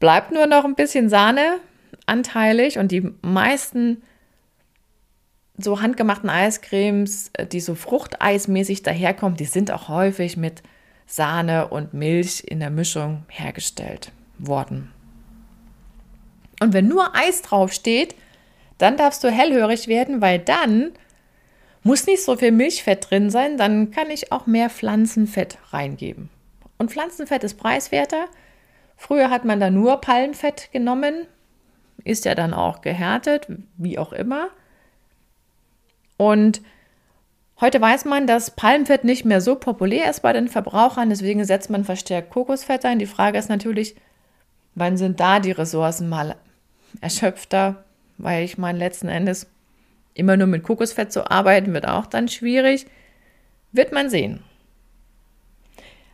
bleibt 0.00 0.32
nur 0.32 0.46
noch 0.46 0.64
ein 0.64 0.74
bisschen 0.74 1.08
Sahne 1.08 1.60
anteilig 2.06 2.78
und 2.78 2.92
die 2.92 3.10
meisten 3.22 4.02
so 5.56 5.80
handgemachten 5.80 6.30
Eiscremes, 6.30 7.30
äh, 7.34 7.46
die 7.46 7.60
so 7.60 7.74
fruchteismäßig 7.74 8.82
daherkommen, 8.82 9.36
die 9.36 9.44
sind 9.44 9.70
auch 9.70 9.88
häufig 9.88 10.36
mit 10.36 10.62
Sahne 11.06 11.68
und 11.68 11.94
Milch 11.94 12.44
in 12.46 12.60
der 12.60 12.70
Mischung 12.70 13.24
hergestellt 13.28 14.12
worden. 14.38 14.92
Und 16.60 16.72
wenn 16.72 16.86
nur 16.86 17.16
Eis 17.16 17.42
drauf 17.42 17.72
steht, 17.72 18.14
dann 18.78 18.96
darfst 18.96 19.24
du 19.24 19.30
hellhörig 19.30 19.88
werden, 19.88 20.20
weil 20.20 20.38
dann 20.38 20.92
muss 21.88 22.06
nicht 22.06 22.22
so 22.22 22.36
viel 22.36 22.52
Milchfett 22.52 23.10
drin 23.10 23.30
sein, 23.30 23.56
dann 23.56 23.90
kann 23.90 24.10
ich 24.10 24.30
auch 24.30 24.44
mehr 24.44 24.68
Pflanzenfett 24.68 25.56
reingeben. 25.70 26.28
Und 26.76 26.90
Pflanzenfett 26.90 27.42
ist 27.44 27.54
preiswerter. 27.54 28.26
Früher 28.98 29.30
hat 29.30 29.46
man 29.46 29.58
da 29.58 29.70
nur 29.70 29.98
Palmfett 30.02 30.70
genommen, 30.70 31.26
ist 32.04 32.26
ja 32.26 32.34
dann 32.34 32.52
auch 32.52 32.82
gehärtet, 32.82 33.48
wie 33.78 33.98
auch 33.98 34.12
immer. 34.12 34.48
Und 36.18 36.60
heute 37.58 37.80
weiß 37.80 38.04
man, 38.04 38.26
dass 38.26 38.50
Palmfett 38.50 39.04
nicht 39.04 39.24
mehr 39.24 39.40
so 39.40 39.54
populär 39.54 40.10
ist 40.10 40.20
bei 40.20 40.34
den 40.34 40.48
Verbrauchern, 40.48 41.08
deswegen 41.08 41.42
setzt 41.46 41.70
man 41.70 41.86
verstärkt 41.86 42.28
Kokosfett 42.28 42.84
ein. 42.84 42.98
Die 42.98 43.06
Frage 43.06 43.38
ist 43.38 43.48
natürlich, 43.48 43.96
wann 44.74 44.98
sind 44.98 45.20
da 45.20 45.40
die 45.40 45.52
Ressourcen 45.52 46.10
mal 46.10 46.36
erschöpfter? 47.00 47.82
Weil 48.18 48.44
ich 48.44 48.58
meine, 48.58 48.78
letzten 48.78 49.08
Endes 49.08 49.46
Immer 50.14 50.36
nur 50.36 50.46
mit 50.46 50.62
Kokosfett 50.62 51.12
zu 51.12 51.30
arbeiten 51.30 51.72
wird 51.72 51.86
auch 51.86 52.06
dann 52.06 52.28
schwierig. 52.28 52.86
Wird 53.72 53.92
man 53.92 54.10
sehen. 54.10 54.42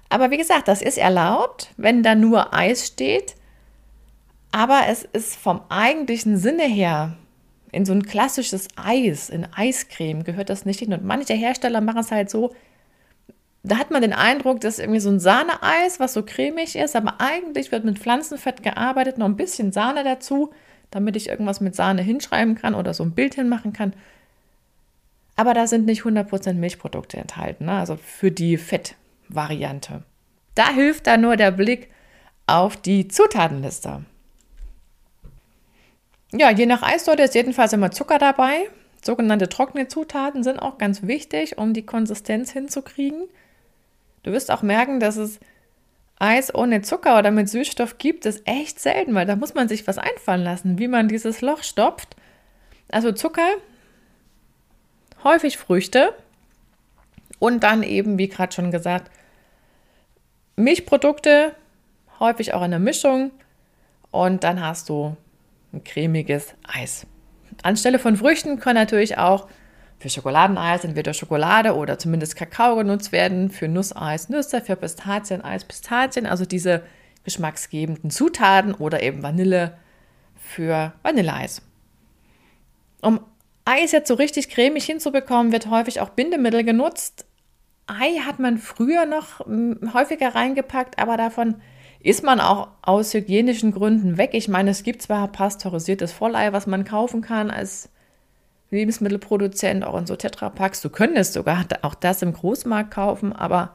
Aber 0.09 0.31
wie 0.31 0.37
gesagt, 0.37 0.69
das 0.69 0.83
ist 0.83 0.99
erlaubt, 0.99 1.71
wenn 1.77 2.03
da 2.03 2.15
nur 2.15 2.55
Eis 2.55 2.87
steht. 2.87 3.35
Aber 4.53 4.83
es 4.89 5.03
ist 5.05 5.37
vom 5.37 5.63
eigentlichen 5.69 6.37
Sinne 6.37 6.65
her 6.65 7.17
in 7.75 7.85
so 7.85 7.93
ein 7.93 8.05
klassisches 8.05 8.69
Eis, 8.77 9.29
in 9.29 9.47
Eiscreme 9.53 10.23
gehört 10.23 10.49
das 10.49 10.65
nicht 10.65 10.79
hin. 10.79 10.93
Und 10.93 11.05
manche 11.05 11.35
Hersteller 11.35 11.81
machen 11.81 12.01
es 12.01 12.13
halt 12.13 12.31
so, 12.31 12.55
da 13.65 13.79
hat 13.79 13.91
man 13.91 14.03
den 14.03 14.13
Eindruck, 14.13 14.61
dass 14.61 14.79
irgendwie 14.79 15.01
so 15.01 15.11
ein 15.11 15.21
Sahneeis, 15.21 15.99
was 15.99 16.13
so 16.13 16.23
cremig 16.23 16.77
ist, 16.77 16.95
aber 16.95 17.21
eigentlich 17.21 17.73
wird 17.73 17.85
mit 17.85 17.99
Pflanzenfett 17.99 18.63
gearbeitet, 18.63 19.19
noch 19.19 19.27
ein 19.27 19.37
bisschen 19.37 19.73
Sahne 19.73 20.05
dazu 20.05 20.53
damit 20.95 21.17
ich 21.17 21.29
irgendwas 21.29 21.61
mit 21.61 21.75
Sahne 21.75 22.03
hinschreiben 22.03 22.55
kann 22.55 22.77
oder 22.77 22.95
so 22.95 23.03
ein 23.03 23.11
Bild 23.11 23.35
hinmachen 23.35 23.73
kann. 23.73 23.95
Aber 25.35 25.53
da 25.53 25.67
sind 25.67 25.87
nicht 25.87 26.03
100% 26.03 26.53
Milchprodukte 26.53 27.17
enthalten, 27.17 27.65
ne? 27.65 27.73
also 27.73 27.97
für 27.97 28.31
die 28.31 28.57
Fettvariante. 28.57 30.05
Da 30.55 30.71
hilft 30.71 31.09
dann 31.09 31.23
nur 31.23 31.37
der 31.37 31.51
Blick 31.51 31.91
auf 32.47 32.77
die 32.77 33.09
Zutatenliste. 33.09 34.05
Ja, 36.33 36.51
je 36.51 36.67
nach 36.67 36.85
Eissorte 36.85 37.25
ist 37.25 37.35
jedenfalls 37.35 37.73
immer 37.73 37.91
Zucker 37.91 38.19
dabei. 38.19 38.69
Sogenannte 39.03 39.49
trockene 39.49 39.89
Zutaten 39.89 40.45
sind 40.45 40.61
auch 40.61 40.79
ganz 40.79 41.03
wichtig, 41.03 41.59
um 41.59 41.75
die 41.75 41.85
Konsistenz 41.85 42.53
hinzukriegen. 42.53 43.25
Du 44.23 44.31
wirst 44.31 44.53
auch 44.53 44.63
merken, 44.63 45.01
dass 45.01 45.17
es 45.17 45.41
Eis 46.19 46.55
ohne 46.55 46.83
Zucker 46.83 47.19
oder 47.19 47.31
mit 47.31 47.49
Süßstoff 47.49 47.99
gibt 47.99 48.25
es 48.27 48.43
echt 48.45 48.81
selten, 48.81 49.15
weil 49.15 49.27
da 49.27 49.37
muss 49.37 49.55
man 49.55 49.69
sich 49.69 49.87
was 49.87 49.99
einfallen 49.99 50.45
lassen, 50.45 50.79
wie 50.79 50.89
man 50.89 51.09
dieses 51.09 51.41
Loch 51.41 51.63
stopft. 51.63 52.17
Also 52.91 53.13
Zucker, 53.13 53.49
häufig 55.25 55.59
Früchte 55.59 56.15
und 57.39 57.65
dann 57.65 57.83
eben, 57.83 58.19
wie 58.19 58.29
gerade 58.29 58.53
schon 58.53 58.71
gesagt, 58.71 59.11
Milchprodukte, 60.57 61.55
häufig 62.21 62.55
auch 62.55 62.63
in 62.63 62.71
der 62.71 62.81
Mischung 62.81 63.33
und 64.11 64.45
dann 64.45 64.61
hast 64.65 64.89
du 64.89 65.17
ein 65.73 65.83
cremiges 65.83 66.55
Eis. 66.63 67.07
Anstelle 67.63 67.99
von 67.99 68.17
Früchten 68.17 68.61
können 68.61 68.77
natürlich 68.77 69.19
auch 69.19 69.49
für 69.99 70.11
Schokoladeneis 70.11 70.85
entweder 70.85 71.15
Schokolade 71.15 71.75
oder 71.75 71.99
zumindest 71.99 72.37
Kakao 72.37 72.77
genutzt 72.77 73.13
werden, 73.13 73.51
für 73.51 73.69
Nusseis 73.69 74.29
Nüsse, 74.29 74.61
für 74.61 74.77
Pistazieneis 74.77 75.65
Pistazien, 75.65 76.27
also 76.27 76.45
diese 76.45 76.83
geschmacksgebenden 77.25 78.11
Zutaten 78.11 78.75
oder 78.75 79.03
eben 79.03 79.23
Vanille 79.23 79.79
für 80.37 80.93
Vanilleeis. 81.03 81.63
Um 83.01 83.21
Eis 83.65 83.93
jetzt 83.93 84.09
so 84.09 84.15
richtig 84.15 84.51
cremig 84.51 84.85
hinzubekommen, 84.85 85.53
wird 85.53 85.71
häufig 85.71 86.01
auch 86.01 86.11
Bindemittel 86.11 86.65
genutzt. 86.65 87.25
Ei 87.87 88.19
hat 88.25 88.39
man 88.39 88.59
früher 88.59 89.07
noch 89.07 89.41
hm, 89.41 89.93
häufiger 89.95 90.35
reingepackt, 90.35 90.99
aber 90.99 91.17
davon 91.17 91.57
ist 92.01 92.23
man 92.23 92.41
auch 92.41 92.69
aus 92.83 93.15
hygienischen 93.15 93.73
Gründen 93.73 94.19
weg. 94.19 94.31
Ich 94.35 94.49
meine, 94.49 94.71
es 94.71 94.83
gibt 94.83 95.01
zwar 95.01 95.29
pasteurisiertes 95.29 96.13
Vollei, 96.13 96.53
was 96.53 96.67
man 96.67 96.85
kaufen 96.85 97.23
kann 97.23 97.51
als 97.51 97.89
Lebensmittelproduzent, 98.75 99.85
auch 99.85 99.97
in 99.97 100.07
so 100.07 100.17
Tetrapacks. 100.17 100.81
Du 100.81 100.91
könntest 100.91 101.33
sogar 101.33 101.65
auch 101.83 101.95
das 101.95 102.23
im 102.23 102.33
Großmarkt 102.33 102.91
kaufen, 102.91 103.33
aber 103.33 103.75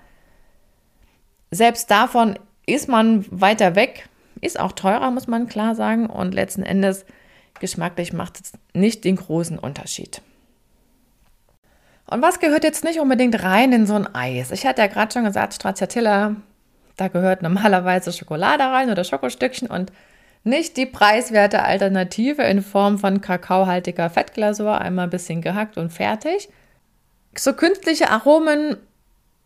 selbst 1.51 1.89
davon 1.89 2.37
ist 2.65 2.87
man 2.89 3.25
weiter 3.31 3.75
weg. 3.75 4.09
Ist 4.41 4.59
auch 4.59 4.73
teurer, 4.73 5.09
muss 5.11 5.27
man 5.27 5.47
klar 5.47 5.75
sagen. 5.75 6.07
Und 6.07 6.33
letzten 6.33 6.63
Endes, 6.63 7.05
geschmacklich 7.59 8.13
macht 8.13 8.39
es 8.39 8.53
nicht 8.73 9.03
den 9.05 9.15
großen 9.15 9.57
Unterschied. 9.57 10.21
Und 12.05 12.21
was 12.21 12.39
gehört 12.39 12.63
jetzt 12.63 12.83
nicht 12.83 12.99
unbedingt 12.99 13.41
rein 13.43 13.71
in 13.71 13.85
so 13.85 13.95
ein 13.95 14.13
Eis? 14.13 14.51
Ich 14.51 14.65
hatte 14.65 14.81
ja 14.81 14.87
gerade 14.87 15.13
schon 15.13 15.25
gesagt, 15.25 15.53
Stracciatella, 15.53 16.35
da 16.97 17.07
gehört 17.07 17.41
normalerweise 17.41 18.11
Schokolade 18.11 18.63
rein 18.63 18.89
oder 18.89 19.03
Schokostückchen 19.03 19.69
und 19.69 19.91
nicht 20.49 20.77
die 20.77 20.85
preiswerte 20.85 21.63
Alternative 21.63 22.41
in 22.43 22.61
Form 22.61 22.97
von 22.97 23.21
kakaohaltiger 23.21 24.09
Fettglasur, 24.09 24.79
einmal 24.79 25.05
ein 25.05 25.11
bisschen 25.11 25.41
gehackt 25.41 25.77
und 25.77 25.91
fertig. 25.91 26.49
So 27.37 27.53
künstliche 27.53 28.09
Aromen 28.09 28.77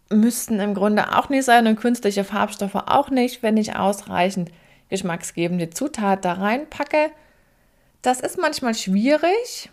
müssten 0.09 0.59
im 0.59 0.73
Grunde 0.73 1.17
auch 1.17 1.29
nicht 1.29 1.45
sein 1.45 1.67
und 1.67 1.79
künstliche 1.79 2.23
Farbstoffe 2.23 2.75
auch 2.75 3.09
nicht, 3.09 3.43
wenn 3.43 3.57
ich 3.57 3.75
ausreichend 3.75 4.51
geschmacksgebende 4.89 5.69
Zutat 5.69 6.23
da 6.23 6.33
reinpacke. 6.33 7.11
Das 8.01 8.19
ist 8.19 8.37
manchmal 8.37 8.75
schwierig, 8.75 9.69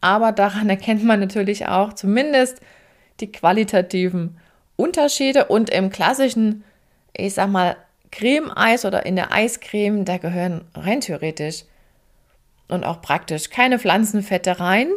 aber 0.00 0.32
daran 0.32 0.68
erkennt 0.70 1.04
man 1.04 1.20
natürlich 1.20 1.66
auch 1.66 1.92
zumindest 1.92 2.60
die 3.20 3.30
qualitativen 3.30 4.38
Unterschiede 4.76 5.46
und 5.46 5.70
im 5.70 5.90
klassischen, 5.90 6.64
ich 7.16 7.34
sag 7.34 7.48
mal, 7.48 7.76
Creme-Eis 8.14 8.84
oder 8.84 9.06
in 9.06 9.16
der 9.16 9.32
Eiscreme, 9.32 10.04
da 10.04 10.18
gehören 10.18 10.62
rein 10.74 11.00
theoretisch 11.00 11.64
und 12.68 12.84
auch 12.84 13.02
praktisch 13.02 13.50
keine 13.50 13.78
Pflanzenfette 13.78 14.60
rein. 14.60 14.88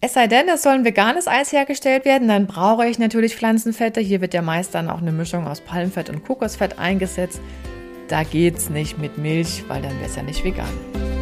Es 0.00 0.14
sei 0.14 0.28
denn, 0.28 0.48
es 0.48 0.62
soll 0.62 0.74
ein 0.74 0.84
veganes 0.84 1.26
Eis 1.26 1.52
hergestellt 1.52 2.04
werden, 2.04 2.28
dann 2.28 2.46
brauche 2.46 2.86
ich 2.86 2.98
natürlich 2.98 3.34
Pflanzenfette. 3.34 4.00
Hier 4.00 4.20
wird 4.20 4.34
ja 4.34 4.42
meist 4.42 4.74
dann 4.74 4.88
auch 4.90 5.00
eine 5.00 5.12
Mischung 5.12 5.48
aus 5.48 5.60
Palmfett 5.60 6.08
und 6.08 6.24
Kokosfett 6.24 6.78
eingesetzt. 6.78 7.40
Da 8.08 8.22
geht 8.22 8.58
es 8.58 8.70
nicht 8.70 8.98
mit 8.98 9.18
Milch, 9.18 9.64
weil 9.66 9.82
dann 9.82 9.96
wäre 9.96 10.08
es 10.08 10.14
ja 10.14 10.22
nicht 10.22 10.44
vegan. 10.44 11.15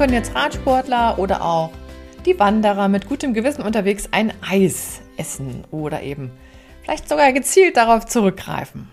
Können 0.00 0.14
jetzt 0.14 0.34
Radsportler 0.34 1.18
oder 1.18 1.42
auch 1.42 1.68
die 2.24 2.38
Wanderer 2.38 2.88
mit 2.88 3.06
gutem 3.06 3.34
Gewissen 3.34 3.60
unterwegs 3.60 4.08
ein 4.12 4.32
Eis 4.40 5.02
essen 5.18 5.64
oder 5.70 6.00
eben 6.00 6.32
vielleicht 6.82 7.06
sogar 7.06 7.34
gezielt 7.34 7.76
darauf 7.76 8.06
zurückgreifen? 8.06 8.88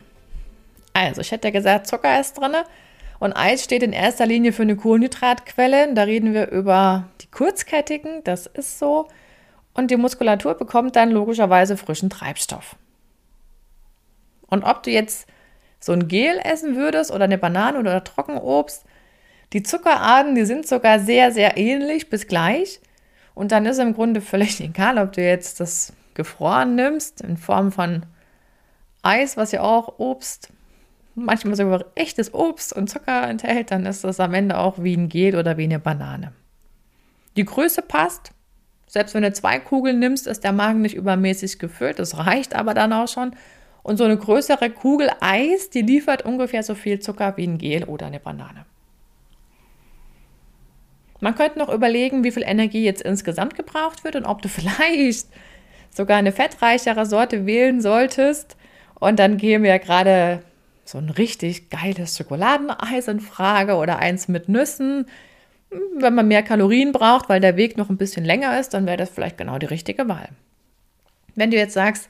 Also, 0.92 1.22
ich 1.22 1.32
hätte 1.32 1.48
ja 1.48 1.54
gesagt, 1.54 1.88
Zucker 1.88 2.20
ist 2.20 2.34
drin 2.34 2.58
und 3.20 3.32
Eis 3.32 3.64
steht 3.64 3.84
in 3.84 3.94
erster 3.94 4.26
Linie 4.26 4.52
für 4.52 4.64
eine 4.64 4.76
Kohlenhydratquelle. 4.76 5.94
Da 5.94 6.04
reden 6.04 6.34
wir 6.34 6.50
über 6.50 7.08
die 7.22 7.32
kurzkettigen, 7.32 8.22
das 8.26 8.46
ist 8.46 8.78
so. 8.78 9.08
Und 9.74 9.92
die 9.92 9.96
Muskulatur 9.96 10.56
bekommt 10.56 10.98
dann 10.98 11.12
logischerweise 11.12 11.78
frischen 11.78 12.10
Treibstoff. 12.10 12.76
Und 14.48 14.66
ob 14.66 14.84
du 14.84 14.92
jetzt 14.92 15.26
so 15.80 15.94
ein 15.94 16.10
Gel 16.10 16.38
essen 16.44 16.76
würdest 16.76 17.12
oder 17.12 17.24
eine 17.24 17.38
Banane 17.38 17.80
oder 17.80 18.04
Trockenobst, 18.04 18.84
die 19.54 19.64
Zuckerarten, 19.64 20.36
die 20.36 20.46
sind 20.46 20.68
sogar 20.68 21.00
sehr, 21.00 21.32
sehr 21.32 21.58
ähnlich 21.58 22.10
bis 22.10 22.28
gleich. 22.28 22.80
Und 23.34 23.52
dann 23.52 23.66
ist 23.66 23.80
im 23.80 23.94
Grunde 23.94 24.22
völlig 24.22 24.60
egal, 24.62 24.98
ob 24.98 25.14
du 25.14 25.22
jetzt 25.22 25.60
das 25.60 25.94
gefroren 26.14 26.76
nimmst 26.76 27.22
in 27.22 27.38
Form 27.38 27.72
von 27.72 28.06
Eis, 29.04 29.38
was 29.38 29.52
ja 29.52 29.62
auch 29.62 30.00
Obst, 30.00 30.50
manchmal 31.16 31.56
sogar 31.56 31.86
echtes 31.96 32.34
Obst 32.34 32.74
und 32.74 32.90
Zucker 32.90 33.28
enthält, 33.28 33.72
dann 33.72 33.86
ist 33.86 34.04
das 34.04 34.20
am 34.20 34.34
Ende 34.34 34.58
auch 34.58 34.84
wie 34.84 34.96
ein 34.96 35.10
Gel 35.10 35.36
oder 35.36 35.58
wie 35.58 35.64
eine 35.64 35.80
Banane. 35.80 36.34
Die 37.38 37.46
Größe 37.46 37.82
passt. 37.82 38.32
Selbst 38.88 39.14
wenn 39.14 39.24
du 39.24 39.34
zwei 39.34 39.60
Kugeln 39.60 40.00
nimmst, 40.00 40.28
ist 40.28 40.44
der 40.44 40.54
Magen 40.54 40.82
nicht 40.82 40.96
übermäßig 40.96 41.60
gefüllt. 41.60 42.00
Das 42.00 42.18
reicht 42.18 42.56
aber 42.56 42.74
dann 42.74 42.94
auch 42.94 43.08
schon. 43.08 43.36
Und 43.84 43.98
so 43.98 44.04
eine 44.04 44.18
größere 44.18 44.70
Kugel 44.70 45.10
Eis, 45.20 45.70
die 45.70 45.82
liefert 45.82 46.24
ungefähr 46.24 46.64
so 46.64 46.74
viel 46.74 47.00
Zucker 47.00 47.38
wie 47.38 47.46
ein 47.46 47.58
Gel 47.58 47.84
oder 47.84 48.08
eine 48.08 48.20
Banane. 48.20 48.66
Man 51.20 51.36
könnte 51.36 51.60
noch 51.60 51.70
überlegen, 51.70 52.24
wie 52.24 52.32
viel 52.32 52.44
Energie 52.44 52.84
jetzt 52.84 53.02
insgesamt 53.02 53.56
gebraucht 53.56 54.04
wird 54.04 54.16
und 54.16 54.26
ob 54.26 54.42
du 54.42 54.50
vielleicht 54.50 55.28
sogar 55.90 56.18
eine 56.18 56.32
fettreichere 56.32 57.06
Sorte 57.06 57.46
wählen 57.46 57.82
solltest. 57.82 58.56
Und 59.00 59.20
dann 59.20 59.38
käme 59.38 59.68
ja 59.68 59.78
gerade 59.78 60.42
so 60.86 60.98
ein 60.98 61.10
richtig 61.10 61.70
geiles 61.70 62.18
Schokoladeneis 62.18 63.08
in 63.08 63.20
Frage 63.20 63.76
oder 63.76 64.00
eins 64.00 64.28
mit 64.28 64.48
Nüssen. 64.50 65.08
Wenn 65.96 66.16
man 66.16 66.28
mehr 66.28 66.44
Kalorien 66.44 66.94
braucht, 66.94 67.30
weil 67.30 67.42
der 67.42 67.58
Weg 67.58 67.78
noch 67.78 67.90
ein 67.90 67.98
bisschen 67.98 68.24
länger 68.24 68.60
ist, 68.60 68.74
dann 68.74 68.86
wäre 68.86 68.98
das 68.98 69.10
vielleicht 69.10 69.38
genau 69.38 69.58
die 69.58 69.66
richtige 69.66 70.08
Wahl. 70.08 70.30
Wenn 71.36 71.52
du 71.52 71.58
jetzt 71.58 71.74
sagst, 71.74 72.10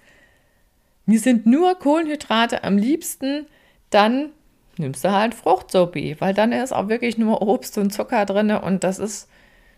mir 1.05 1.19
sind 1.19 1.45
nur 1.45 1.75
Kohlenhydrate 1.75 2.63
am 2.63 2.77
liebsten, 2.77 3.47
dann 3.89 4.29
nimmst 4.79 5.03
du 5.03 5.11
halt 5.11 5.33
Fruchtsopi, 5.33 6.17
weil 6.19 6.33
dann 6.33 6.51
ist 6.51 6.73
auch 6.73 6.87
wirklich 6.87 7.17
nur 7.17 7.41
Obst 7.41 7.77
und 7.77 7.91
Zucker 7.91 8.25
drin 8.25 8.51
und 8.51 8.83
das 8.83 8.99
ist 8.99 9.29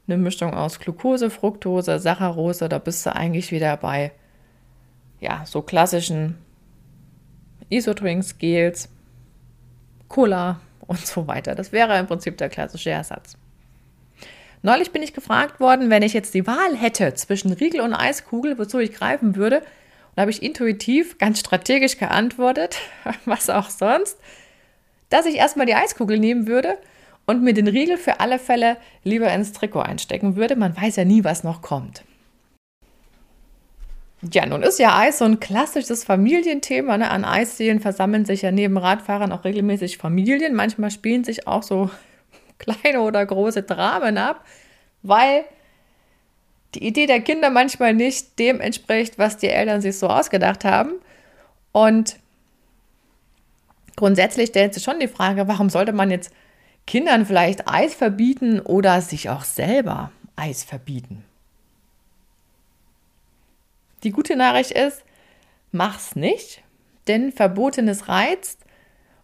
eine 0.08 0.18
Mischung 0.18 0.54
aus 0.54 0.80
Glucose, 0.80 1.30
Fructose, 1.30 2.00
Saccharose, 2.00 2.68
da 2.68 2.80
bist 2.80 3.06
du 3.06 3.16
eigentlich 3.16 3.52
wieder 3.52 3.78
bei 3.78 4.12
ja, 5.20 5.44
so 5.46 5.62
klassischen 5.62 6.38
Isodrinks, 7.70 8.38
Gels, 8.38 8.90
Cola 10.08 10.60
und 10.88 11.06
so 11.06 11.28
weiter. 11.28 11.56
Das 11.56 11.72
wäre 11.72 11.98
im 12.00 12.08
Prinzip 12.08 12.38
der 12.38 12.50
klassische 12.50 12.90
Ersatz. 12.90 13.38
Neulich 14.62 14.92
bin 14.92 15.04
ich 15.04 15.14
gefragt 15.14 15.60
worden, 15.60 15.90
wenn 15.90 16.04
ich 16.04 16.14
jetzt 16.14 16.34
die 16.34 16.46
Wahl 16.46 16.76
hätte 16.76 17.14
zwischen 17.14 17.54
Riegel 17.54 17.82
und 17.82 17.94
Eiskugel, 17.94 18.58
wozu 18.58 18.80
ich 18.80 18.94
greifen 18.94 19.36
würde. 19.36 19.58
Und 19.60 20.16
da 20.16 20.22
habe 20.24 20.32
ich 20.32 20.44
intuitiv, 20.44 21.18
ganz 21.18 21.40
strategisch 21.40 21.98
geantwortet, 21.98 22.78
was 23.26 23.50
auch 23.50 23.70
sonst 23.70 24.18
dass 25.10 25.26
ich 25.26 25.36
erstmal 25.36 25.65
die 25.65 25.76
Eiskugel 25.76 26.19
nehmen 26.19 26.48
würde 26.48 26.78
und 27.26 27.43
mir 27.43 27.54
den 27.54 27.67
Riegel 27.67 27.98
für 27.98 28.19
alle 28.19 28.39
Fälle 28.39 28.78
lieber 29.04 29.32
ins 29.32 29.52
Trikot 29.54 29.82
einstecken 29.82 30.36
würde. 30.36 30.56
Man 30.56 30.76
weiß 30.76 30.95
ja 30.95 31.06
nie, 31.06 31.24
was 31.24 31.43
noch 31.43 31.62
kommt. 31.62 32.04
Ja, 34.34 34.45
nun 34.45 34.63
ist 34.63 34.80
ja 34.80 34.98
Eis 34.98 35.19
so 35.19 35.26
ein 35.26 35.39
klassisches 35.39 36.04
Familienthema. 36.04 36.98
Ne? 36.98 37.10
An 37.10 37.24
Eisdielen 37.24 37.80
versammeln 37.80 38.26
sich 38.26 38.41
ja 38.41 38.52
neben 38.52 38.78
Radfahrern 38.78 39.32
auch 39.32 39.45
regelmäßig 39.45 39.98
Familien. 39.98 40.56
Manchmal 40.56 40.91
spielen 40.91 41.24
sich 41.24 41.48
auch 41.48 41.63
so 41.63 41.89
kleine 42.58 43.02
oder 43.02 43.26
große 43.26 43.63
Dramen 43.63 44.17
ab, 44.17 44.43
weil 45.04 45.45
die 46.76 46.86
Idee 46.86 47.06
der 47.06 47.22
Kinder 47.22 47.50
manchmal 47.50 47.93
nicht 47.93 48.38
dem 48.39 48.60
entspricht, 48.60 49.17
was 49.17 49.38
die 49.38 49.48
Eltern 49.48 49.82
sich 49.82 49.98
so 49.98 50.08
ausgedacht 50.08 50.65
haben. 50.65 50.93
Und 51.72 52.17
grundsätzlich 54.00 54.50
stellt 54.50 54.74
sich 54.74 54.82
schon 54.82 55.00
die 55.00 55.10
Frage, 55.10 55.48
warum 55.50 55.70
sollte 55.70 55.92
man 55.92 56.10
jetzt 56.10 56.32
Kindern 56.88 57.26
vielleicht 57.26 57.68
Eis 57.68 57.94
verbieten 57.94 58.62
oder 58.62 59.02
sich 59.02 59.30
auch 59.30 59.44
selber 59.44 60.12
Eis 60.38 60.64
verbieten? 60.64 61.26
Die 64.04 64.12
gute 64.12 64.38
Nachricht 64.38 64.72
ist, 64.72 65.04
mach's 65.74 66.16
nicht, 66.16 66.64
denn 67.10 67.34
Verbotenes 67.34 68.08
reizt. 68.08 68.62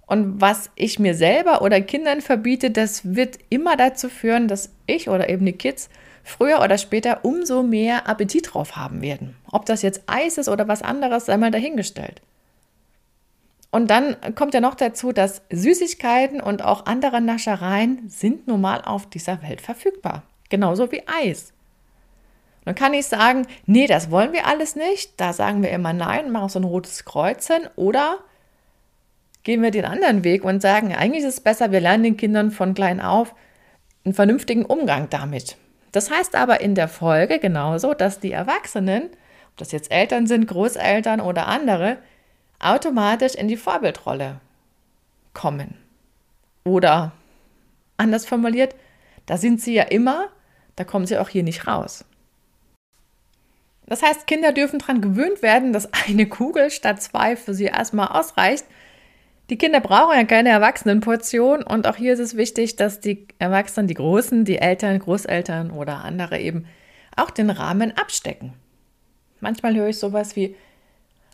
Und 0.08 0.42
was 0.42 0.70
ich 0.76 1.00
mir 1.00 1.16
selber 1.16 1.62
oder 1.62 1.80
Kindern 1.80 2.20
verbiete, 2.20 2.70
das 2.70 3.16
wird 3.16 3.40
immer 3.50 3.78
dazu 3.78 4.10
führen, 4.10 4.50
dass 4.50 4.74
ich 4.88 5.08
oder 5.08 5.30
eben 5.30 5.46
die 5.46 5.54
Kids 5.54 5.90
früher 6.24 6.60
oder 6.62 6.78
später 6.78 7.24
umso 7.24 7.64
mehr 7.64 8.10
Appetit 8.10 8.54
drauf 8.54 8.76
haben 8.76 9.02
werden. 9.02 9.38
Ob 9.50 9.66
das 9.66 9.84
jetzt 9.84 10.04
Eis 10.08 10.38
ist 10.38 10.50
oder 10.50 10.68
was 10.68 10.82
anderes, 10.82 11.28
sei 11.28 11.38
mal 11.38 11.52
dahingestellt. 11.52 12.22
Und 13.76 13.92
dann 13.92 14.16
kommt 14.36 14.54
ja 14.54 14.62
noch 14.62 14.76
dazu, 14.76 15.12
dass 15.12 15.42
Süßigkeiten 15.50 16.40
und 16.40 16.64
auch 16.64 16.86
andere 16.86 17.20
Naschereien 17.20 18.08
sind 18.08 18.48
nun 18.48 18.62
mal 18.62 18.80
auf 18.80 19.10
dieser 19.10 19.42
Welt 19.42 19.60
verfügbar. 19.60 20.24
Genauso 20.48 20.94
wie 20.94 21.04
Eis. 21.08 21.52
Dann 22.64 22.74
kann 22.74 22.94
ich 22.94 23.06
sagen, 23.08 23.46
nee, 23.66 23.86
das 23.86 24.12
wollen 24.12 24.32
wir 24.32 24.48
alles 24.48 24.78
nicht. 24.78 25.20
Da 25.20 25.34
sagen 25.34 25.62
wir 25.62 25.72
immer 25.72 25.92
nein, 25.92 26.32
machen 26.32 26.48
so 26.48 26.58
ein 26.58 26.64
rotes 26.64 27.04
Kreuzchen. 27.04 27.68
Oder 27.76 28.20
gehen 29.44 29.62
wir 29.62 29.72
den 29.72 29.84
anderen 29.84 30.24
Weg 30.24 30.46
und 30.46 30.62
sagen, 30.62 30.96
eigentlich 30.96 31.26
ist 31.26 31.34
es 31.34 31.42
besser, 31.42 31.74
wir 31.74 31.82
lernen 31.82 32.04
den 32.04 32.16
Kindern 32.16 32.52
von 32.52 32.76
klein 32.76 33.02
auf 33.02 33.36
einen 34.06 34.14
vernünftigen 34.14 34.64
Umgang 34.64 35.10
damit. 35.10 35.58
Das 35.92 36.10
heißt 36.10 36.36
aber 36.36 36.62
in 36.62 36.76
der 36.76 36.88
Folge 36.88 37.40
genauso, 37.40 37.94
dass 37.94 38.22
die 38.22 38.32
Erwachsenen, 38.32 39.10
ob 39.50 39.58
das 39.58 39.74
jetzt 39.74 39.92
Eltern 39.92 40.28
sind, 40.28 40.48
Großeltern 40.48 41.20
oder 41.20 41.48
andere, 41.48 41.98
automatisch 42.66 43.36
in 43.36 43.48
die 43.48 43.58
Vorbildrolle 43.58 44.40
kommen. 45.34 45.76
Oder 46.64 47.12
anders 47.98 48.26
formuliert, 48.26 48.76
da 49.26 49.38
sind 49.38 49.62
sie 49.62 49.74
ja 49.74 49.84
immer, 49.84 50.28
da 50.76 50.84
kommen 50.84 51.06
sie 51.06 51.18
auch 51.18 51.30
hier 51.30 51.44
nicht 51.44 51.68
raus. 51.68 52.06
Das 53.88 54.02
heißt, 54.02 54.26
Kinder 54.26 54.52
dürfen 54.52 54.80
daran 54.80 55.02
gewöhnt 55.02 55.44
werden, 55.44 55.72
dass 55.72 55.92
eine 56.08 56.28
Kugel 56.28 56.72
statt 56.72 57.02
zwei 57.02 57.36
für 57.36 57.54
sie 57.54 57.66
erstmal 57.66 58.08
ausreicht. 58.08 58.66
Die 59.52 59.60
Kinder 59.60 59.80
brauchen 59.80 60.18
ja 60.18 60.24
keine 60.24 60.50
Erwachsenenportion 60.50 61.62
und 61.62 61.86
auch 61.86 61.96
hier 61.96 62.14
ist 62.14 62.20
es 62.20 62.36
wichtig, 62.36 62.78
dass 62.78 63.00
die 63.00 63.28
Erwachsenen, 63.38 63.88
die 63.88 63.94
Großen, 63.94 64.44
die 64.44 64.58
Eltern, 64.58 64.98
Großeltern 64.98 65.70
oder 65.70 66.04
andere 66.04 66.40
eben 66.40 66.66
auch 67.16 67.30
den 67.30 67.52
Rahmen 67.52 67.96
abstecken. 67.96 68.54
Manchmal 69.40 69.76
höre 69.76 69.90
ich 69.90 70.00
sowas 70.00 70.36
wie, 70.36 70.56